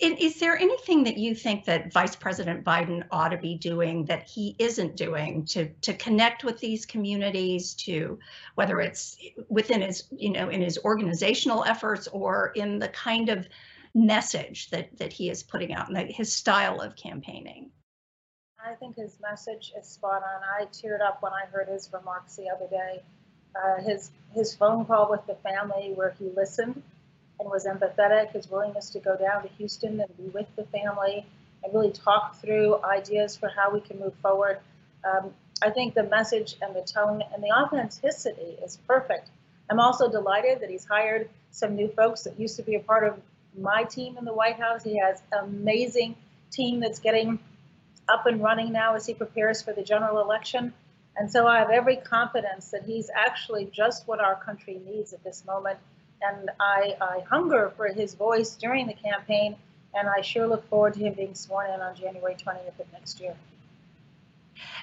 Is 0.00 0.38
there 0.40 0.58
anything 0.58 1.04
that 1.04 1.16
you 1.16 1.34
think 1.34 1.64
that 1.64 1.92
Vice 1.92 2.16
President 2.16 2.64
Biden 2.64 3.04
ought 3.10 3.28
to 3.28 3.38
be 3.38 3.56
doing 3.56 4.04
that 4.06 4.28
he 4.28 4.56
isn't 4.58 4.96
doing 4.96 5.44
to 5.46 5.68
to 5.82 5.94
connect 5.94 6.44
with 6.44 6.58
these 6.58 6.84
communities, 6.84 7.74
to 7.74 8.18
whether 8.56 8.80
it's 8.80 9.16
within 9.48 9.82
his, 9.82 10.04
you 10.10 10.30
know, 10.30 10.48
in 10.48 10.60
his 10.60 10.78
organizational 10.78 11.64
efforts 11.64 12.08
or 12.08 12.52
in 12.56 12.78
the 12.78 12.88
kind 12.88 13.28
of 13.28 13.46
message 13.94 14.70
that 14.70 14.96
that 14.98 15.12
he 15.12 15.30
is 15.30 15.42
putting 15.42 15.72
out 15.72 15.88
and 15.88 16.10
his 16.10 16.32
style 16.32 16.80
of 16.80 16.96
campaigning? 16.96 17.70
I 18.64 18.74
think 18.74 18.96
his 18.96 19.18
message 19.20 19.72
is 19.78 19.86
spot 19.86 20.22
on. 20.22 20.42
I 20.42 20.64
teared 20.66 21.00
up 21.00 21.22
when 21.22 21.32
I 21.32 21.46
heard 21.46 21.68
his 21.68 21.90
remarks 21.92 22.36
the 22.36 22.48
other 22.48 22.66
day. 22.68 23.02
Uh, 23.54 23.82
his 23.82 24.10
his 24.34 24.54
phone 24.54 24.84
call 24.84 25.10
with 25.10 25.26
the 25.26 25.34
family 25.36 25.92
where 25.94 26.14
he 26.18 26.30
listened 26.36 26.82
and 27.38 27.48
was 27.50 27.66
empathetic, 27.66 28.32
his 28.32 28.50
willingness 28.50 28.90
to 28.90 29.00
go 29.00 29.16
down 29.16 29.42
to 29.42 29.48
Houston 29.56 30.00
and 30.00 30.16
be 30.16 30.24
with 30.24 30.46
the 30.56 30.64
family 30.64 31.26
and 31.62 31.74
really 31.74 31.92
talk 31.92 32.36
through 32.40 32.82
ideas 32.82 33.36
for 33.36 33.48
how 33.48 33.70
we 33.70 33.80
can 33.80 33.98
move 33.98 34.14
forward. 34.22 34.58
Um, 35.04 35.32
I 35.62 35.70
think 35.70 35.94
the 35.94 36.04
message 36.04 36.56
and 36.60 36.74
the 36.74 36.82
tone 36.82 37.22
and 37.32 37.42
the 37.42 37.50
authenticity 37.50 38.56
is 38.62 38.78
perfect. 38.86 39.30
I'm 39.70 39.80
also 39.80 40.10
delighted 40.10 40.60
that 40.60 40.70
he's 40.70 40.84
hired 40.84 41.28
some 41.50 41.76
new 41.76 41.88
folks 41.88 42.22
that 42.22 42.38
used 42.38 42.56
to 42.56 42.62
be 42.62 42.74
a 42.74 42.80
part 42.80 43.04
of 43.04 43.20
my 43.58 43.84
team 43.84 44.16
in 44.18 44.24
the 44.24 44.34
White 44.34 44.58
House. 44.58 44.82
He 44.82 44.98
has 44.98 45.22
amazing 45.32 46.16
team 46.50 46.80
that's 46.80 46.98
getting 46.98 47.38
up 48.08 48.26
and 48.26 48.42
running 48.42 48.72
now 48.72 48.94
as 48.94 49.06
he 49.06 49.14
prepares 49.14 49.62
for 49.62 49.72
the 49.72 49.82
general 49.82 50.20
election. 50.20 50.72
And 51.16 51.30
so 51.30 51.46
I 51.46 51.58
have 51.58 51.70
every 51.70 51.96
confidence 51.96 52.70
that 52.70 52.84
he's 52.84 53.10
actually 53.14 53.70
just 53.72 54.06
what 54.06 54.20
our 54.20 54.36
country 54.36 54.80
needs 54.84 55.12
at 55.12 55.24
this 55.24 55.44
moment 55.46 55.78
and 56.22 56.50
I, 56.60 56.96
I 57.00 57.20
hunger 57.28 57.72
for 57.76 57.88
his 57.88 58.14
voice 58.14 58.54
during 58.54 58.86
the 58.86 58.94
campaign, 58.94 59.56
and 59.94 60.08
I 60.08 60.20
sure 60.20 60.46
look 60.46 60.68
forward 60.68 60.94
to 60.94 61.00
him 61.00 61.14
being 61.14 61.34
sworn 61.34 61.70
in 61.70 61.80
on 61.80 61.94
January 61.94 62.34
20th 62.34 62.78
of 62.78 62.92
next 62.92 63.20
year. 63.20 63.34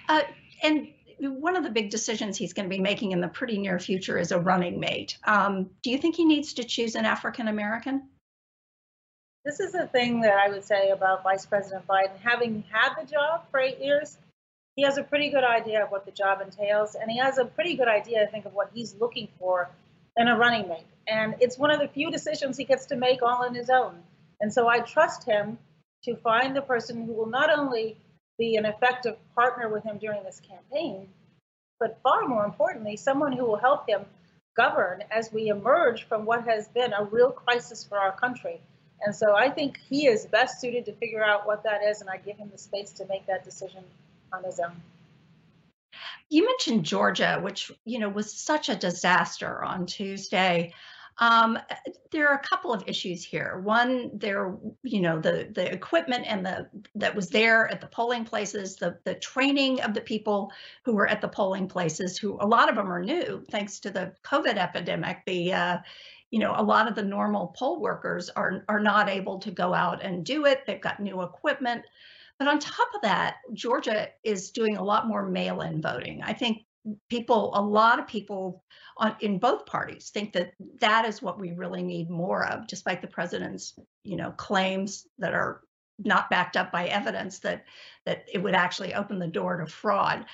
Uh, 0.10 0.22
and 0.62 0.90
one 1.20 1.56
of 1.56 1.64
the 1.64 1.70
big 1.70 1.90
decisions 1.90 2.38
he's 2.38 2.54
going 2.54 2.70
to 2.70 2.76
be 2.76 2.82
making 2.82 3.12
in 3.12 3.22
the 3.22 3.28
pretty 3.28 3.58
near 3.58 3.80
future 3.80 4.18
is 4.18 4.32
a 4.32 4.40
running 4.40 4.80
mate. 4.80 5.18
Um, 5.24 5.70
do 5.82 5.90
you 5.90 5.98
think 5.98 6.16
he 6.16 6.26
needs 6.26 6.54
to 6.54 6.64
choose 6.64 6.96
an 6.96 7.06
African 7.06 7.48
American? 7.48 8.10
This 9.46 9.60
is 9.60 9.74
the 9.74 9.88
thing 9.88 10.22
that 10.22 10.38
I 10.38 10.48
would 10.50 10.64
say 10.64 10.92
about 10.92 11.22
Vice 11.22 11.46
President 11.46 11.86
Biden. 11.86 12.18
Having 12.24 12.64
had 12.72 12.96
the 12.96 13.06
job 13.06 13.44
for 13.52 13.60
eight 13.60 13.80
years, 13.80 14.18
he 14.78 14.84
has 14.84 14.98
a 14.98 15.04
pretty 15.04 15.30
good 15.32 15.44
idea 15.44 15.84
of 15.84 15.92
what 15.92 16.06
the 16.06 16.12
job 16.12 16.40
entails, 16.40 16.96
and 16.96 17.12
he 17.12 17.18
has 17.18 17.38
a 17.38 17.44
pretty 17.44 17.76
good 17.76 17.90
idea, 17.90 18.24
I 18.24 18.28
think, 18.28 18.46
of 18.46 18.54
what 18.54 18.72
he's 18.74 18.96
looking 18.96 19.28
for 19.38 19.70
in 20.16 20.30
a 20.30 20.38
running 20.38 20.70
mate. 20.70 20.86
And 21.10 21.36
it's 21.42 21.58
one 21.58 21.72
of 21.72 21.82
the 21.82 21.90
few 21.90 22.10
decisions 22.10 22.56
he 22.56 22.64
gets 22.64 22.86
to 22.86 22.96
make 22.96 23.22
all 23.22 23.44
on 23.44 23.54
his 23.54 23.70
own. 23.70 24.02
And 24.40 24.54
so 24.54 24.70
I 24.70 24.80
trust 24.80 25.26
him 25.26 25.58
to 26.06 26.16
find 26.16 26.56
the 26.56 26.62
person 26.62 27.06
who 27.06 27.12
will 27.12 27.30
not 27.30 27.50
only 27.50 27.98
be 28.40 28.56
an 28.56 28.66
effective 28.66 29.18
partner 29.36 29.68
with 29.68 29.84
him 29.84 29.98
during 29.98 30.24
this 30.24 30.40
campaign, 30.40 31.10
but 31.82 32.00
far 32.02 32.30
more 32.30 32.46
importantly, 32.46 32.96
someone 32.96 33.34
who 33.34 33.44
will 33.44 33.58
help 33.58 33.90
him 33.90 34.06
govern 34.56 35.04
as 35.12 35.34
we 35.34 35.50
emerge 35.50 36.08
from 36.08 36.24
what 36.24 36.46
has 36.46 36.70
been 36.70 36.94
a 36.94 37.04
real 37.04 37.32
crisis 37.32 37.84
for 37.84 37.98
our 37.98 38.14
country. 38.14 38.62
And 39.06 39.16
so 39.16 39.36
I 39.36 39.50
think 39.50 39.78
he 39.90 40.08
is 40.08 40.26
best 40.26 40.62
suited 40.62 40.86
to 40.86 40.94
figure 40.94 41.24
out 41.24 41.46
what 41.46 41.64
that 41.64 41.84
is, 41.84 42.02
and 42.02 42.10
I 42.10 42.18
give 42.18 42.38
him 42.38 42.50
the 42.52 42.58
space 42.58 42.92
to 42.94 43.06
make 43.08 43.26
that 43.28 43.44
decision 43.44 43.84
on 44.32 44.44
his 44.44 44.60
own. 44.60 44.82
You 46.30 46.46
mentioned 46.46 46.86
Georgia, 46.86 47.40
which 47.42 47.72
you 47.86 48.00
know 48.00 48.10
was 48.10 48.34
such 48.34 48.70
a 48.70 48.76
disaster 48.76 49.64
on 49.64 49.86
Tuesday. 49.86 50.74
Um, 51.20 51.60
there 52.12 52.28
are 52.30 52.36
a 52.36 52.48
couple 52.48 52.74
of 52.74 52.84
issues 52.88 53.24
here. 53.24 53.60
One, 53.64 54.12
there, 54.14 54.56
you 54.84 55.02
know, 55.02 55.20
the 55.20 55.50
the 55.54 55.72
equipment 55.72 56.26
and 56.28 56.46
the 56.46 56.68
that 56.96 57.16
was 57.16 57.30
there 57.30 57.72
at 57.72 57.82
the 57.82 57.88
polling 57.88 58.26
places, 58.26 58.76
the 58.76 58.98
the 59.04 59.16
training 59.16 59.82
of 59.82 59.94
the 59.94 60.02
people 60.02 60.52
who 60.84 60.94
were 60.94 61.08
at 61.08 61.22
the 61.22 61.28
polling 61.28 61.68
places, 61.68 62.18
who 62.18 62.38
a 62.42 62.48
lot 62.48 62.70
of 62.70 62.76
them 62.76 62.92
are 62.92 63.04
new 63.04 63.46
thanks 63.52 63.80
to 63.82 63.92
the 63.92 64.14
COVID 64.24 64.58
epidemic. 64.58 65.20
The 65.26 65.54
uh, 65.54 65.78
you 66.32 66.40
know, 66.40 66.56
a 66.58 66.64
lot 66.64 66.88
of 66.88 66.96
the 66.96 67.04
normal 67.04 67.54
poll 67.56 67.80
workers 67.80 68.30
are 68.32 68.66
are 68.68 68.80
not 68.80 69.08
able 69.08 69.40
to 69.40 69.52
go 69.52 69.74
out 69.74 70.04
and 70.04 70.26
do 70.26 70.46
it. 70.46 70.66
They've 70.66 70.82
got 70.82 71.00
new 71.00 71.22
equipment. 71.22 71.84
But 72.40 72.48
on 72.48 72.60
top 72.60 72.90
of 72.96 73.02
that, 73.04 73.36
Georgia 73.54 74.08
is 74.24 74.50
doing 74.50 74.78
a 74.78 74.84
lot 74.84 75.08
more 75.08 75.24
mail 75.28 75.62
in 75.62 75.82
voting. 75.82 76.24
I 76.24 76.34
think 76.34 76.66
people, 77.10 77.52
a 77.56 77.62
lot 77.62 78.00
of 78.00 78.08
people 78.08 78.64
on, 78.98 79.16
in 79.22 79.40
both 79.40 79.66
parties 79.66 80.10
think 80.10 80.34
that 80.34 80.54
that 80.80 81.06
is 81.06 81.22
what 81.22 81.40
we 81.40 81.52
really 81.52 81.84
need 81.84 82.10
more 82.10 82.46
of, 82.46 82.68
despite 82.68 83.02
the 83.02 83.08
president's, 83.08 83.78
you 84.04 84.16
know, 84.16 84.32
claims 84.32 85.08
that 85.20 85.34
are 85.34 85.62
not 86.00 86.30
backed 86.30 86.58
up 86.58 86.72
by 86.72 86.88
evidence 86.88 87.40
that 87.40 87.66
that 88.06 88.26
it 88.32 88.40
would 88.40 88.56
actually 88.56 88.94
open 88.94 89.20
the 89.20 89.28
door 89.28 89.58
to 89.58 89.68
fraud. 89.68 90.26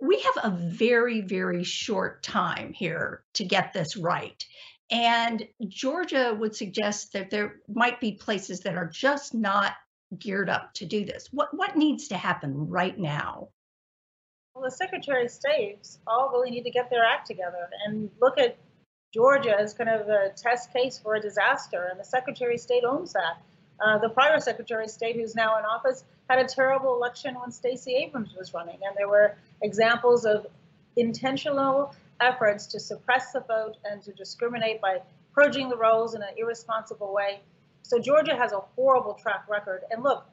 We 0.00 0.20
have 0.20 0.44
a 0.44 0.56
very, 0.56 1.22
very 1.22 1.64
short 1.64 2.22
time 2.22 2.72
here 2.72 3.24
to 3.34 3.44
get 3.44 3.72
this 3.72 3.96
right. 3.96 4.44
And 4.90 5.46
Georgia 5.66 6.36
would 6.38 6.54
suggest 6.54 7.12
that 7.14 7.30
there 7.30 7.56
might 7.68 8.00
be 8.00 8.12
places 8.12 8.60
that 8.60 8.76
are 8.76 8.88
just 8.88 9.34
not 9.34 9.72
geared 10.16 10.48
up 10.48 10.72
to 10.74 10.86
do 10.86 11.04
this? 11.04 11.28
What 11.32 11.48
what 11.52 11.76
needs 11.76 12.08
to 12.08 12.16
happen 12.16 12.68
right 12.68 12.98
now? 12.98 13.48
Well, 14.58 14.68
the 14.68 14.76
Secretary 14.76 15.24
of 15.24 15.30
States 15.30 16.00
all 16.04 16.30
really 16.32 16.50
need 16.50 16.64
to 16.64 16.70
get 16.70 16.90
their 16.90 17.04
act 17.04 17.28
together 17.28 17.70
and 17.86 18.10
look 18.20 18.38
at 18.38 18.56
Georgia 19.14 19.54
as 19.56 19.72
kind 19.72 19.88
of 19.88 20.08
a 20.08 20.30
test 20.36 20.72
case 20.72 20.98
for 20.98 21.14
a 21.14 21.20
disaster, 21.20 21.86
and 21.88 22.00
the 22.00 22.04
Secretary 22.04 22.54
of 22.56 22.60
State 22.60 22.82
owns 22.82 23.12
that. 23.12 23.40
Uh, 23.80 23.98
the 23.98 24.08
prior 24.08 24.40
Secretary 24.40 24.82
of 24.82 24.90
State, 24.90 25.14
who's 25.14 25.36
now 25.36 25.56
in 25.60 25.64
office, 25.64 26.02
had 26.28 26.40
a 26.40 26.44
terrible 26.44 26.96
election 26.96 27.36
when 27.36 27.52
Stacey 27.52 27.94
Abrams 27.94 28.34
was 28.36 28.52
running, 28.52 28.80
and 28.84 28.96
there 28.96 29.08
were 29.08 29.36
examples 29.62 30.24
of 30.24 30.44
intentional 30.96 31.94
efforts 32.20 32.66
to 32.66 32.80
suppress 32.80 33.30
the 33.30 33.40
vote 33.40 33.76
and 33.84 34.02
to 34.02 34.12
discriminate 34.12 34.80
by 34.80 34.98
purging 35.34 35.68
the 35.68 35.76
rolls 35.76 36.16
in 36.16 36.22
an 36.22 36.34
irresponsible 36.36 37.14
way. 37.14 37.42
So 37.82 38.00
Georgia 38.00 38.34
has 38.34 38.50
a 38.50 38.58
horrible 38.74 39.14
track 39.14 39.44
record. 39.48 39.84
And 39.92 40.02
look, 40.02 40.26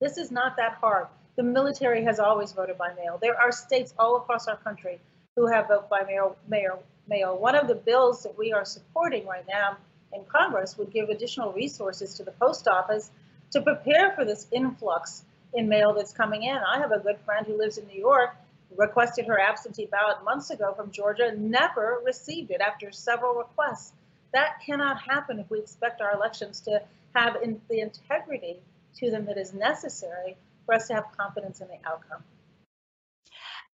this 0.00 0.16
is 0.16 0.30
not 0.30 0.56
that 0.56 0.78
hard. 0.80 1.08
The 1.36 1.42
military 1.42 2.04
has 2.04 2.20
always 2.20 2.52
voted 2.52 2.78
by 2.78 2.94
mail. 2.94 3.18
There 3.20 3.38
are 3.40 3.50
states 3.50 3.92
all 3.98 4.16
across 4.16 4.46
our 4.46 4.56
country 4.56 5.00
who 5.34 5.46
have 5.46 5.66
voted 5.66 5.88
by 5.90 6.04
mail. 6.04 6.36
mail, 6.46 6.82
mail. 7.08 7.36
One 7.36 7.56
of 7.56 7.66
the 7.66 7.74
bills 7.74 8.22
that 8.22 8.38
we 8.38 8.52
are 8.52 8.64
supporting 8.64 9.26
right 9.26 9.46
now 9.48 9.76
in 10.12 10.24
Congress 10.26 10.78
would 10.78 10.92
give 10.92 11.08
additional 11.08 11.52
resources 11.52 12.14
to 12.14 12.22
the 12.22 12.30
post 12.30 12.68
office 12.68 13.10
to 13.50 13.60
prepare 13.60 14.12
for 14.12 14.24
this 14.24 14.46
influx 14.52 15.24
in 15.54 15.68
mail 15.68 15.92
that's 15.92 16.12
coming 16.12 16.44
in. 16.44 16.56
I 16.56 16.78
have 16.78 16.92
a 16.92 17.00
good 17.00 17.18
friend 17.24 17.44
who 17.46 17.58
lives 17.58 17.78
in 17.78 17.86
New 17.88 17.98
York, 17.98 18.36
requested 18.76 19.26
her 19.26 19.38
absentee 19.38 19.86
ballot 19.86 20.24
months 20.24 20.50
ago 20.50 20.72
from 20.74 20.92
Georgia, 20.92 21.34
never 21.36 22.00
received 22.04 22.50
it 22.50 22.60
after 22.60 22.92
several 22.92 23.34
requests. 23.34 23.92
That 24.32 24.60
cannot 24.64 25.00
happen 25.00 25.38
if 25.38 25.50
we 25.50 25.58
expect 25.60 26.00
our 26.00 26.12
elections 26.12 26.60
to 26.62 26.82
have 27.14 27.36
the 27.68 27.80
integrity 27.80 28.58
to 28.96 29.10
them 29.10 29.26
that 29.26 29.38
is 29.38 29.52
necessary 29.52 30.36
for 30.64 30.74
us 30.74 30.88
to 30.88 30.94
have 30.94 31.04
confidence 31.16 31.60
in 31.60 31.68
the 31.68 31.78
outcome. 31.88 32.22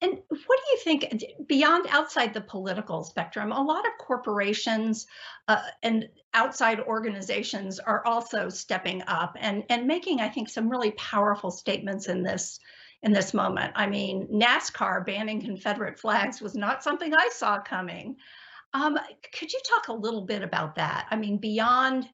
And 0.03 0.19
what 0.29 0.59
do 0.59 0.71
you 0.71 0.79
think 0.83 1.25
beyond 1.47 1.87
outside 1.91 2.33
the 2.33 2.41
political 2.41 3.05
spectrum? 3.05 3.53
A 3.53 3.63
lot 3.63 3.85
of 3.87 3.93
corporations 3.99 5.07
uh, 5.47 5.61
and 5.83 6.09
outside 6.33 6.81
organizations 6.81 7.79
are 7.79 8.05
also 8.07 8.49
stepping 8.49 9.03
up 9.07 9.37
and, 9.39 9.63
and 9.69 9.87
making, 9.87 10.21
I 10.21 10.29
think, 10.31 10.49
some 10.49 10.71
really 10.71 10.93
powerful 10.93 11.51
statements 11.51 12.09
in 12.09 12.23
this 12.23 12.61
in 13.03 13.13
this 13.13 13.33
moment. 13.33 13.73
I 13.77 13.87
mean, 13.87 14.29
NASCAR 14.31 15.07
banning 15.07 15.41
Confederate 15.41 15.99
flags 15.99 16.43
was 16.43 16.55
not 16.55 16.83
something 16.83 17.15
I 17.15 17.31
saw 17.33 17.59
coming. 17.59 18.17
Um, 18.75 18.99
could 19.39 19.51
you 19.51 19.61
talk 19.67 19.89
a 19.89 19.93
little 19.93 20.27
bit 20.27 20.43
about 20.43 20.75
that? 20.75 21.07
I 21.11 21.17
mean, 21.17 21.39
beyond 21.39 22.07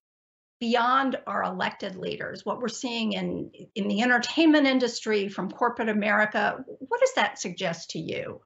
beyond 0.60 1.18
our 1.26 1.42
elected 1.42 1.96
leaders, 1.96 2.44
what 2.44 2.60
we're 2.60 2.68
seeing 2.68 3.12
in 3.12 3.50
in 3.74 3.88
the 3.88 4.02
entertainment 4.02 4.66
industry 4.66 5.28
from 5.28 5.50
corporate 5.50 5.88
America, 5.88 6.64
what 6.78 7.00
does 7.00 7.14
that 7.14 7.38
suggest 7.38 7.90
to 7.90 7.98
you? 7.98 8.40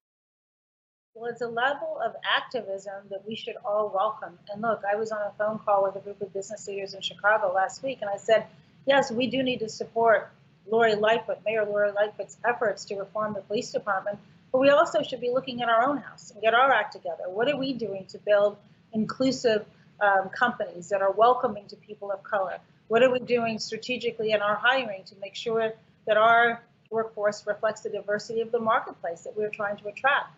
Well, 1.15 1.31
it's 1.31 1.43
a 1.43 1.49
level 1.49 2.01
of 2.05 2.15
activism 2.25 3.09
that 3.11 3.27
we 3.27 3.37
should 3.37 3.57
all 3.65 3.93
welcome. 3.95 4.39
And 4.53 4.63
look, 4.63 4.83
I 4.91 4.97
was 4.97 5.13
on 5.13 5.21
a 5.21 5.33
phone 5.37 5.59
call 5.59 5.83
with 5.83 5.97
a 5.97 6.01
group 6.01 6.21
of 6.23 6.33
business 6.33 6.67
leaders 6.67 6.95
in 6.95 7.03
Chicago 7.03 7.53
last 7.53 7.83
week, 7.83 7.99
and 8.01 8.09
I 8.09 8.17
said, 8.17 8.47
yes, 8.87 9.11
we 9.11 9.27
do 9.27 9.43
need 9.43 9.59
to 9.59 9.69
support 9.69 10.31
Lori 10.71 10.95
Lightfoot, 10.95 11.39
Mayor 11.45 11.65
Lori 11.65 11.91
Lightfoot's 11.93 12.37
efforts 12.49 12.85
to 12.87 12.97
reform 12.97 13.35
the 13.35 13.41
police 13.41 13.71
department. 13.71 14.19
But 14.53 14.61
we 14.61 14.71
also 14.71 15.03
should 15.03 15.21
be 15.21 15.31
looking 15.31 15.63
at 15.63 15.69
our 15.69 15.85
own 15.89 15.99
house 15.99 16.31
and 16.31 16.41
get 16.41 16.55
our 16.55 16.73
act 16.73 16.93
together. 16.93 17.25
What 17.29 17.49
are 17.49 17.57
we 17.57 17.73
doing 17.73 18.07
to 18.07 18.19
build 18.19 18.57
inclusive 18.93 19.65
um, 20.01 20.29
companies 20.31 20.89
that 20.89 21.03
are 21.03 21.13
welcoming 21.13 21.67
to 21.69 21.77
people 21.77 22.11
of 22.11 22.23
color? 22.23 22.59
What 22.89 23.03
are 23.03 23.11
we 23.11 23.21
doing 23.21 23.59
strategically 23.59 24.33
in 24.33 24.41
our 24.41 24.57
hiring 24.57 25.05
to 25.05 25.15
make 25.21 25.37
sure 25.37 25.73
that 26.07 26.17
our 26.17 26.63
workforce 26.91 27.47
reflects 27.47 27.83
the 27.83 27.91
diversity 27.91 28.41
of 28.41 28.51
the 28.51 28.59
marketplace 28.59 29.21
that 29.23 29.37
we're 29.37 29.51
trying 29.51 29.77
to 29.79 29.89
attract? 29.89 30.37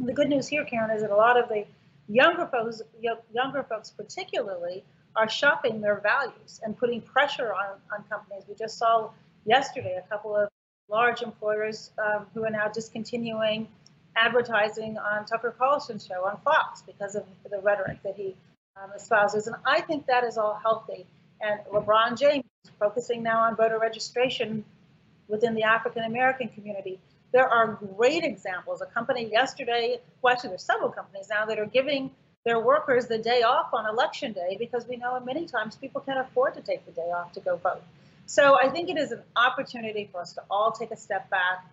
The 0.00 0.12
good 0.12 0.28
news 0.28 0.48
here, 0.48 0.64
Karen, 0.64 0.90
is 0.90 1.02
that 1.02 1.10
a 1.10 1.16
lot 1.16 1.38
of 1.38 1.48
the 1.48 1.64
younger 2.08 2.46
folks, 2.46 2.82
younger 3.32 3.62
folks 3.62 3.90
particularly, 3.90 4.84
are 5.14 5.28
shopping 5.28 5.80
their 5.80 6.00
values 6.00 6.60
and 6.62 6.76
putting 6.76 7.00
pressure 7.00 7.54
on, 7.54 7.78
on 7.92 8.04
companies. 8.10 8.44
We 8.48 8.54
just 8.54 8.78
saw 8.78 9.10
yesterday 9.46 9.98
a 10.04 10.08
couple 10.08 10.36
of 10.36 10.48
large 10.88 11.22
employers 11.22 11.90
um, 11.98 12.26
who 12.34 12.44
are 12.44 12.50
now 12.50 12.68
discontinuing 12.68 13.68
advertising 14.16 14.98
on 14.98 15.24
Tucker 15.26 15.54
Carlson's 15.56 16.06
show 16.06 16.24
on 16.24 16.38
Fox 16.44 16.82
because 16.82 17.14
of 17.14 17.24
the 17.50 17.60
rhetoric 17.60 18.02
that 18.02 18.16
he 18.16 18.34
um, 18.76 18.90
espouses. 18.94 19.46
And 19.46 19.56
I 19.64 19.80
think 19.80 20.06
that 20.06 20.24
is 20.24 20.38
all 20.38 20.54
healthy. 20.54 21.06
And 21.40 21.60
LeBron 21.72 22.18
James 22.18 22.44
focusing 22.78 23.22
now 23.22 23.40
on 23.42 23.56
voter 23.56 23.78
registration 23.78 24.64
within 25.28 25.54
the 25.54 25.62
African 25.62 26.04
American 26.04 26.48
community. 26.48 26.98
There 27.32 27.48
are 27.48 27.78
great 27.96 28.24
examples. 28.24 28.80
A 28.80 28.86
company 28.86 29.28
yesterday, 29.30 29.98
well, 30.22 30.32
actually, 30.32 30.50
there's 30.50 30.62
several 30.62 30.90
companies 30.90 31.28
now 31.28 31.46
that 31.46 31.58
are 31.58 31.66
giving 31.66 32.10
their 32.44 32.60
workers 32.60 33.06
the 33.06 33.18
day 33.18 33.42
off 33.42 33.74
on 33.74 33.88
election 33.88 34.32
day 34.32 34.56
because 34.58 34.86
we 34.86 34.96
know 34.96 35.18
many 35.20 35.46
times 35.46 35.74
people 35.76 36.00
can't 36.00 36.20
afford 36.20 36.54
to 36.54 36.60
take 36.60 36.86
the 36.86 36.92
day 36.92 37.10
off 37.14 37.32
to 37.32 37.40
go 37.40 37.56
vote. 37.56 37.82
So 38.26 38.58
I 38.58 38.68
think 38.68 38.88
it 38.88 38.96
is 38.96 39.12
an 39.12 39.22
opportunity 39.34 40.08
for 40.10 40.20
us 40.20 40.32
to 40.34 40.42
all 40.50 40.72
take 40.72 40.90
a 40.92 40.96
step 40.96 41.28
back, 41.28 41.64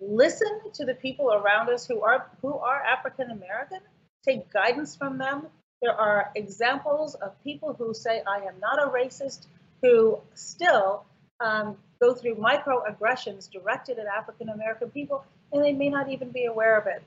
listen 0.00 0.60
to 0.74 0.84
the 0.84 0.94
people 0.94 1.32
around 1.32 1.70
us 1.70 1.86
who 1.86 2.02
are 2.02 2.26
who 2.42 2.54
are 2.54 2.82
African 2.82 3.30
American, 3.30 3.80
take 4.24 4.52
guidance 4.52 4.96
from 4.96 5.18
them. 5.18 5.46
There 5.82 5.94
are 5.94 6.30
examples 6.34 7.14
of 7.16 7.32
people 7.44 7.74
who 7.74 7.92
say, 7.92 8.22
I 8.26 8.38
am 8.38 8.54
not 8.60 8.82
a 8.82 8.90
racist, 8.90 9.46
who 9.82 10.18
still 10.34 11.04
um, 11.40 11.76
go 12.00 12.14
through 12.14 12.36
microaggressions 12.36 13.50
directed 13.50 13.98
at 13.98 14.06
African 14.06 14.48
American 14.48 14.90
people, 14.90 15.24
and 15.52 15.62
they 15.62 15.72
may 15.72 15.88
not 15.88 16.10
even 16.10 16.30
be 16.30 16.46
aware 16.46 16.78
of 16.78 16.86
it. 16.86 17.02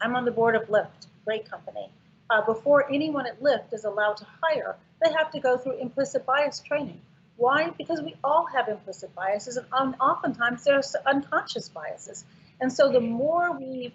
I'm 0.00 0.14
on 0.14 0.24
the 0.24 0.30
board 0.30 0.54
of 0.54 0.68
Lyft, 0.68 1.08
great 1.24 1.50
company. 1.50 1.90
Uh, 2.30 2.44
before 2.46 2.88
anyone 2.88 3.26
at 3.26 3.42
Lyft 3.42 3.72
is 3.72 3.84
allowed 3.84 4.16
to 4.18 4.26
hire, 4.40 4.76
they 5.02 5.12
have 5.12 5.32
to 5.32 5.40
go 5.40 5.58
through 5.58 5.78
implicit 5.78 6.24
bias 6.24 6.60
training. 6.60 7.00
Why? 7.36 7.70
Because 7.70 8.00
we 8.02 8.14
all 8.22 8.46
have 8.46 8.68
implicit 8.68 9.14
biases, 9.14 9.58
and 9.72 9.94
oftentimes 10.00 10.62
there's 10.62 10.94
unconscious 11.06 11.68
biases. 11.68 12.24
And 12.60 12.72
so 12.72 12.92
the 12.92 13.00
more 13.00 13.56
we 13.58 13.92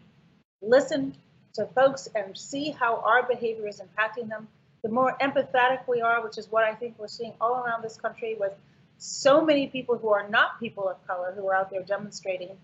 listen 0.62 1.16
to 1.56 1.66
folks 1.68 2.08
and 2.16 2.38
see 2.38 2.72
how 2.72 2.98
our 2.98 3.24
behavior 3.28 3.68
is 3.68 3.82
impacting 3.82 4.30
them, 4.30 4.48
the 4.84 4.90
more 4.90 5.18
empathetic 5.20 5.88
we 5.88 6.02
are, 6.02 6.24
which 6.24 6.38
is 6.38 6.52
what 6.52 6.64
I 6.64 6.76
think 6.76 6.96
we're 6.98 7.08
seeing 7.08 7.34
all 7.42 7.64
around 7.64 7.84
this 7.84 7.98
country 7.98 8.36
with 8.40 8.54
so 8.98 9.44
many 9.44 9.68
people 9.68 9.98
who 9.98 10.10
are 10.10 10.28
not 10.30 10.60
people 10.60 10.88
of 10.88 11.06
color 11.08 11.34
who 11.36 11.48
are 11.48 11.56
out 11.56 11.70
there 11.72 11.84
demonstrating, 11.84 12.58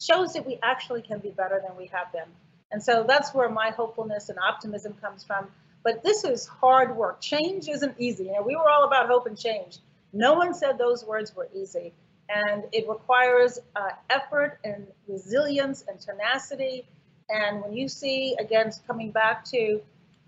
shows 0.00 0.34
that 0.34 0.46
we 0.46 0.58
actually 0.62 1.02
can 1.02 1.18
be 1.18 1.30
better 1.30 1.62
than 1.66 1.76
we 1.76 1.86
have 1.86 2.12
been. 2.12 2.28
And 2.70 2.82
so 2.82 3.04
that's 3.06 3.32
where 3.32 3.48
my 3.48 3.70
hopefulness 3.70 4.28
and 4.28 4.38
optimism 4.38 4.94
comes 5.00 5.24
from. 5.24 5.48
But 5.84 6.02
this 6.02 6.24
is 6.24 6.46
hard 6.46 6.96
work. 6.96 7.20
Change 7.20 7.68
isn't 7.68 7.94
easy. 7.98 8.24
You 8.24 8.32
know, 8.32 8.42
we 8.42 8.56
were 8.56 8.68
all 8.68 8.84
about 8.84 9.06
hope 9.06 9.26
and 9.26 9.38
change. 9.38 9.78
No 10.12 10.34
one 10.34 10.52
said 10.52 10.78
those 10.78 11.04
words 11.04 11.34
were 11.34 11.48
easy. 11.54 11.92
And 12.28 12.64
it 12.72 12.88
requires 12.88 13.60
uh, 13.76 13.90
effort 14.10 14.58
and 14.64 14.86
resilience 15.06 15.84
and 15.86 16.00
tenacity. 16.00 16.88
And 17.28 17.62
when 17.62 17.72
you 17.72 17.88
see, 17.88 18.36
again, 18.38 18.70
coming 18.86 19.10
back 19.10 19.44
to 19.46 19.80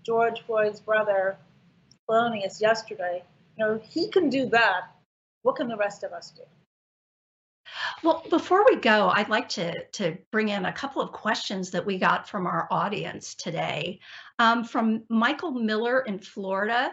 George 0.05 0.41
Floyd's 0.41 0.79
brother, 0.79 1.37
Philonise, 2.09 2.59
yesterday, 2.59 3.23
you 3.57 3.65
know, 3.65 3.81
he 3.83 4.09
can 4.09 4.29
do 4.29 4.47
that. 4.47 4.91
What 5.43 5.55
can 5.55 5.67
the 5.67 5.77
rest 5.77 6.03
of 6.03 6.11
us 6.11 6.31
do? 6.31 6.43
Well, 8.03 8.25
before 8.29 8.65
we 8.65 8.77
go, 8.77 9.09
I'd 9.09 9.29
like 9.29 9.49
to, 9.49 9.83
to 9.83 10.17
bring 10.31 10.49
in 10.49 10.65
a 10.65 10.73
couple 10.73 11.01
of 11.01 11.11
questions 11.11 11.71
that 11.71 11.85
we 11.85 11.97
got 11.97 12.27
from 12.27 12.47
our 12.47 12.67
audience 12.71 13.35
today. 13.35 13.99
Um, 14.39 14.63
from 14.63 15.03
Michael 15.09 15.51
Miller 15.51 16.01
in 16.01 16.19
Florida. 16.19 16.91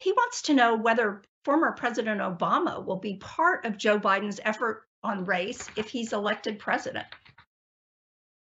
He 0.00 0.12
wants 0.12 0.42
to 0.42 0.54
know 0.54 0.74
whether 0.74 1.22
former 1.44 1.72
President 1.72 2.20
Obama 2.20 2.84
will 2.84 2.98
be 2.98 3.16
part 3.16 3.64
of 3.64 3.78
Joe 3.78 3.98
Biden's 3.98 4.40
effort 4.44 4.86
on 5.02 5.24
race 5.24 5.68
if 5.76 5.88
he's 5.88 6.12
elected 6.12 6.58
president. 6.58 7.06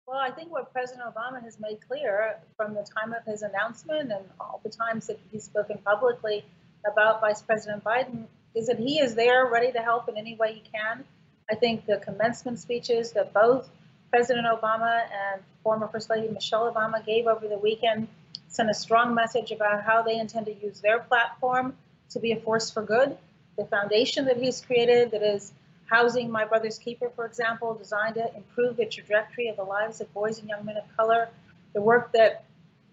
Well, 0.06 0.18
I 0.18 0.30
think 0.30 0.52
what 0.52 0.70
President 0.72 1.02
Obama 1.06 1.42
has 1.42 1.58
made 1.58 1.78
clear 1.88 2.36
from 2.58 2.74
the 2.74 2.82
time 2.82 3.14
of 3.14 3.24
his 3.24 3.40
announcement 3.40 4.12
and 4.12 4.24
all 4.38 4.60
the 4.62 4.68
times 4.68 5.06
that 5.06 5.18
he's 5.32 5.44
spoken 5.44 5.78
publicly 5.78 6.44
about 6.86 7.22
Vice 7.22 7.40
President 7.40 7.82
Biden 7.82 8.26
is 8.54 8.66
that 8.66 8.78
he 8.78 9.00
is 9.00 9.14
there 9.14 9.46
ready 9.46 9.72
to 9.72 9.78
help 9.78 10.08
in 10.10 10.18
any 10.18 10.34
way 10.36 10.52
he 10.52 10.62
can. 10.72 11.04
I 11.50 11.54
think 11.54 11.86
the 11.86 11.96
commencement 11.96 12.58
speeches 12.58 13.12
that 13.12 13.32
both 13.32 13.70
President 14.10 14.46
Obama 14.46 15.04
and 15.10 15.42
former 15.62 15.88
First 15.88 16.10
Lady 16.10 16.28
Michelle 16.28 16.70
Obama 16.70 17.04
gave 17.04 17.26
over 17.26 17.48
the 17.48 17.58
weekend 17.58 18.08
sent 18.48 18.70
a 18.70 18.74
strong 18.74 19.14
message 19.14 19.50
about 19.50 19.82
how 19.82 20.02
they 20.02 20.18
intend 20.18 20.46
to 20.46 20.54
use 20.54 20.80
their 20.80 21.00
platform 21.00 21.76
to 22.10 22.20
be 22.20 22.32
a 22.32 22.36
force 22.40 22.70
for 22.70 22.82
good. 22.82 23.16
The 23.56 23.64
foundation 23.64 24.26
that 24.26 24.36
he's 24.36 24.60
created, 24.60 25.12
that 25.12 25.22
is 25.22 25.52
housing 25.86 26.30
My 26.30 26.44
Brother's 26.44 26.78
Keeper, 26.78 27.10
for 27.14 27.26
example, 27.26 27.74
designed 27.74 28.14
to 28.16 28.34
improve 28.34 28.76
the 28.76 28.86
trajectory 28.86 29.48
of 29.48 29.56
the 29.56 29.64
lives 29.64 30.00
of 30.00 30.12
boys 30.14 30.38
and 30.38 30.48
young 30.48 30.64
men 30.64 30.76
of 30.76 30.84
color. 30.96 31.28
The 31.72 31.80
work 31.80 32.12
that 32.12 32.44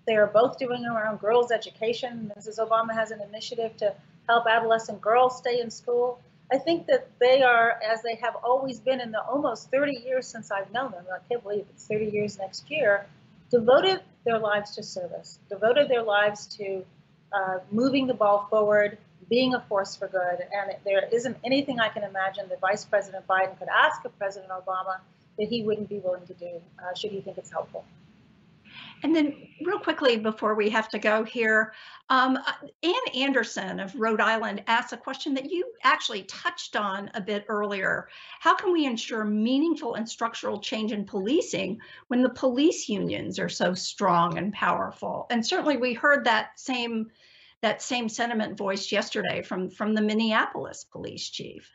they 0.07 0.15
are 0.15 0.27
both 0.27 0.57
doing 0.57 0.85
around 0.85 1.19
girls' 1.19 1.51
education. 1.51 2.31
Mrs. 2.37 2.59
Obama 2.59 2.93
has 2.93 3.11
an 3.11 3.21
initiative 3.21 3.77
to 3.77 3.93
help 4.27 4.45
adolescent 4.47 5.01
girls 5.01 5.37
stay 5.37 5.59
in 5.59 5.69
school. 5.69 6.19
I 6.51 6.57
think 6.57 6.87
that 6.87 7.07
they 7.19 7.43
are, 7.43 7.79
as 7.81 8.01
they 8.01 8.15
have 8.15 8.35
always 8.43 8.79
been 8.79 8.99
in 8.99 9.11
the 9.11 9.21
almost 9.21 9.71
30 9.71 10.01
years 10.05 10.27
since 10.27 10.51
I've 10.51 10.71
known 10.73 10.91
them, 10.91 11.05
I 11.13 11.19
can't 11.29 11.41
believe 11.43 11.65
it's 11.69 11.87
30 11.87 12.07
years 12.07 12.37
next 12.37 12.69
year, 12.69 13.05
devoted 13.49 14.01
their 14.25 14.37
lives 14.37 14.75
to 14.75 14.83
service, 14.83 15.39
devoted 15.49 15.87
their 15.87 16.03
lives 16.03 16.47
to 16.57 16.83
uh, 17.31 17.59
moving 17.71 18.07
the 18.07 18.13
ball 18.13 18.47
forward, 18.49 18.97
being 19.29 19.53
a 19.53 19.61
force 19.61 19.95
for 19.95 20.07
good. 20.07 20.39
And 20.51 20.75
there 20.83 21.07
isn't 21.11 21.37
anything 21.43 21.79
I 21.79 21.89
can 21.89 22.03
imagine 22.03 22.49
that 22.49 22.59
Vice 22.59 22.85
President 22.85 23.25
Biden 23.27 23.57
could 23.57 23.69
ask 23.69 24.03
of 24.05 24.17
President 24.17 24.51
Obama 24.51 24.99
that 25.37 25.47
he 25.47 25.63
wouldn't 25.63 25.89
be 25.89 25.99
willing 25.99 26.25
to 26.27 26.33
do, 26.33 26.61
uh, 26.79 26.93
should 26.93 27.11
he 27.11 27.21
think 27.21 27.37
it's 27.37 27.51
helpful. 27.51 27.85
And 29.03 29.15
then, 29.15 29.35
real 29.63 29.79
quickly 29.79 30.17
before 30.17 30.53
we 30.53 30.69
have 30.69 30.87
to 30.89 30.99
go 30.99 31.23
here, 31.23 31.73
um, 32.09 32.37
Ann 32.83 32.93
Anderson 33.15 33.79
of 33.79 33.95
Rhode 33.95 34.21
Island 34.21 34.63
asked 34.67 34.93
a 34.93 34.97
question 34.97 35.33
that 35.33 35.49
you 35.49 35.65
actually 35.83 36.23
touched 36.23 36.75
on 36.75 37.09
a 37.15 37.21
bit 37.21 37.45
earlier. 37.47 38.09
How 38.39 38.55
can 38.55 38.71
we 38.71 38.85
ensure 38.85 39.25
meaningful 39.25 39.95
and 39.95 40.07
structural 40.07 40.59
change 40.59 40.91
in 40.91 41.05
policing 41.05 41.79
when 42.09 42.21
the 42.21 42.29
police 42.29 42.87
unions 42.87 43.39
are 43.39 43.49
so 43.49 43.73
strong 43.73 44.37
and 44.37 44.53
powerful? 44.53 45.25
And 45.31 45.45
certainly, 45.45 45.77
we 45.77 45.93
heard 45.93 46.25
that 46.25 46.59
same 46.59 47.09
that 47.61 47.81
same 47.81 48.09
sentiment 48.09 48.57
voiced 48.57 48.91
yesterday 48.91 49.41
from 49.41 49.69
from 49.69 49.93
the 49.93 50.01
Minneapolis 50.01 50.85
police 50.91 51.29
chief. 51.29 51.69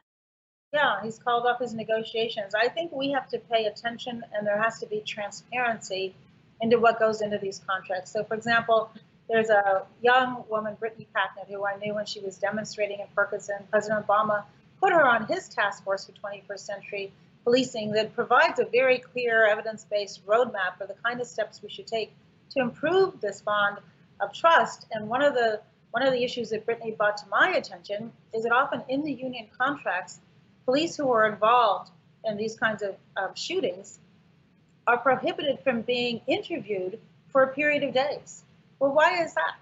Yeah, 0.73 1.03
he's 1.03 1.19
called 1.19 1.47
off 1.47 1.61
his 1.61 1.75
negotiations. 1.75 2.55
I 2.55 2.69
think 2.69 2.93
we 2.93 3.13
have 3.13 3.29
to 3.29 3.39
pay 3.39 3.67
attention, 3.67 4.23
and 4.33 4.47
there 4.47 4.61
has 4.61 4.81
to 4.81 4.87
be 4.87 5.01
transparency 5.01 6.15
into 6.61 6.79
what 6.79 6.99
goes 6.99 7.23
into 7.23 7.39
these 7.39 7.61
contracts. 7.67 8.13
So, 8.13 8.25
for 8.25 8.35
example, 8.35 8.91
there's 9.29 9.51
a 9.51 9.87
young 10.03 10.45
woman, 10.49 10.77
Brittany 10.79 11.07
Packnett, 11.15 11.49
who 11.49 11.65
I 11.65 11.77
knew 11.77 11.95
when 11.95 12.07
she 12.07 12.21
was 12.21 12.37
demonstrating 12.37 13.01
in 13.01 13.07
Ferguson. 13.15 13.57
President 13.71 14.07
Obama 14.07 14.45
put 14.81 14.93
her 14.93 15.07
on 15.07 15.27
his 15.27 15.49
task 15.49 15.85
force 15.85 16.07
for 16.07 16.13
21st 16.13 16.59
century 16.59 17.13
policing 17.45 17.93
that 17.93 18.15
provides 18.15 18.59
a 18.59 18.65
very 18.65 18.99
clear 18.99 19.47
evidence-based 19.47 20.27
roadmap 20.27 20.77
for 20.79 20.87
the 20.87 20.97
kind 21.05 21.21
of 21.21 21.27
steps 21.27 21.63
we 21.63 21.71
should 21.71 21.87
take 21.87 22.13
to 22.51 22.61
improve 22.61 23.21
this 23.21 23.41
bond 23.41 23.79
of 24.21 24.33
trust. 24.33 24.87
And 24.91 25.09
one 25.09 25.23
of 25.23 25.35
the 25.35 25.61
one 25.91 26.07
of 26.07 26.13
the 26.13 26.23
issues 26.23 26.51
that 26.51 26.67
Brittany 26.67 26.93
brought 26.93 27.17
to 27.19 27.29
my 27.29 27.51
attention 27.51 28.13
is 28.35 28.43
that 28.43 28.53
often 28.53 28.83
in 28.89 29.03
the 29.03 29.13
union 29.13 29.49
contracts, 29.57 30.21
police 30.65 30.97
who 30.97 31.11
are 31.11 31.31
involved 31.31 31.91
in 32.25 32.37
these 32.37 32.59
kinds 32.59 32.83
of 32.83 32.97
um, 33.17 33.35
shootings 33.35 33.99
are 34.87 34.99
prohibited 34.99 35.61
from 35.65 35.83
being 35.83 36.21
interviewed 36.27 36.99
for 37.29 37.43
a 37.43 37.55
period 37.55 37.83
of 37.83 37.95
days. 37.95 38.45
Well, 38.79 38.93
why 38.93 39.23
is 39.23 39.35
that? 39.35 39.55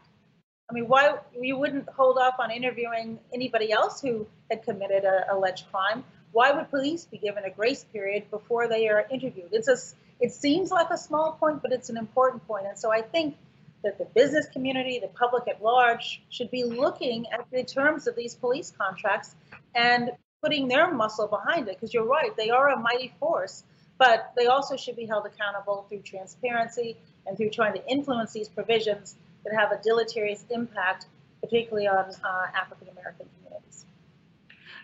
I 0.68 0.72
mean, 0.72 0.88
why 0.88 1.16
you 1.38 1.58
wouldn't 1.58 1.88
hold 1.90 2.18
off 2.18 2.34
on 2.38 2.50
interviewing 2.50 3.18
anybody 3.32 3.70
else 3.70 4.00
who 4.00 4.26
had 4.50 4.62
committed 4.62 5.04
an 5.04 5.24
alleged 5.30 5.70
crime? 5.70 6.04
Why 6.32 6.52
would 6.52 6.70
police 6.70 7.04
be 7.04 7.18
given 7.18 7.44
a 7.44 7.50
grace 7.50 7.84
period 7.92 8.30
before 8.30 8.66
they 8.66 8.88
are 8.88 9.06
interviewed? 9.10 9.50
It's 9.52 9.68
a, 9.68 9.76
it 10.20 10.32
seems 10.32 10.70
like 10.70 10.90
a 10.90 10.98
small 10.98 11.32
point, 11.32 11.62
but 11.62 11.70
it's 11.72 11.90
an 11.90 11.96
important 11.96 12.46
point. 12.46 12.66
And 12.66 12.78
so 12.78 12.90
I 12.90 13.02
think 13.02 13.36
that 13.84 13.98
the 13.98 14.06
business 14.06 14.46
community, 14.52 14.98
the 14.98 15.08
public 15.08 15.44
at 15.48 15.62
large, 15.62 16.22
should 16.30 16.50
be 16.50 16.64
looking 16.64 17.26
at 17.32 17.46
the 17.52 17.62
terms 17.62 18.06
of 18.06 18.16
these 18.16 18.34
police 18.34 18.72
contracts 18.76 19.36
and 19.74 20.10
putting 20.42 20.66
their 20.66 20.92
muscle 20.92 21.28
behind 21.28 21.68
it. 21.68 21.76
Because 21.76 21.94
you're 21.94 22.06
right, 22.06 22.36
they 22.36 22.50
are 22.50 22.70
a 22.70 22.78
mighty 22.78 23.14
force 23.20 23.64
but 23.98 24.32
they 24.36 24.46
also 24.46 24.76
should 24.76 24.96
be 24.96 25.06
held 25.06 25.26
accountable 25.26 25.86
through 25.88 26.00
transparency 26.00 26.96
and 27.26 27.36
through 27.36 27.50
trying 27.50 27.74
to 27.74 27.86
influence 27.88 28.32
these 28.32 28.48
provisions 28.48 29.16
that 29.44 29.54
have 29.54 29.72
a 29.72 29.82
deleterious 29.82 30.44
impact, 30.50 31.06
particularly 31.42 31.86
on 31.86 32.06
uh, 32.24 32.46
African 32.54 32.88
American 32.88 33.26
communities. 33.36 33.86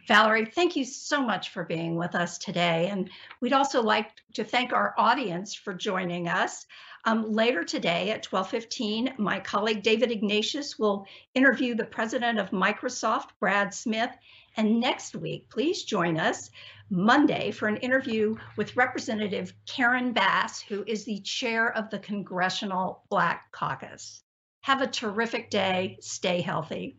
Valerie, 0.06 0.46
thank 0.46 0.76
you 0.76 0.84
so 0.84 1.22
much 1.22 1.50
for 1.50 1.64
being 1.64 1.96
with 1.96 2.14
us 2.14 2.38
today. 2.38 2.88
And 2.90 3.10
we'd 3.40 3.52
also 3.52 3.82
like 3.82 4.10
to 4.34 4.44
thank 4.44 4.72
our 4.72 4.94
audience 4.96 5.54
for 5.54 5.74
joining 5.74 6.28
us. 6.28 6.66
Um, 7.04 7.32
later 7.32 7.64
today 7.64 8.10
at 8.10 8.22
12:15, 8.22 9.14
my 9.18 9.40
colleague 9.40 9.82
David 9.82 10.10
Ignatius 10.10 10.78
will 10.78 11.06
interview 11.34 11.74
the 11.74 11.84
president 11.84 12.38
of 12.38 12.50
Microsoft, 12.50 13.30
Brad 13.40 13.72
Smith, 13.72 14.10
and 14.56 14.80
next 14.80 15.14
week, 15.14 15.48
please 15.48 15.84
join 15.84 16.18
us 16.18 16.50
Monday 16.90 17.52
for 17.52 17.68
an 17.68 17.76
interview 17.78 18.36
with 18.56 18.76
Representative 18.76 19.54
Karen 19.66 20.12
Bass, 20.12 20.60
who 20.60 20.84
is 20.86 21.04
the 21.04 21.20
chair 21.20 21.72
of 21.76 21.88
the 21.88 22.00
Congressional 22.00 23.04
Black 23.08 23.50
Caucus. 23.52 24.22
Have 24.62 24.82
a 24.82 24.86
terrific 24.86 25.50
day. 25.50 25.96
Stay 26.00 26.40
healthy. 26.40 26.98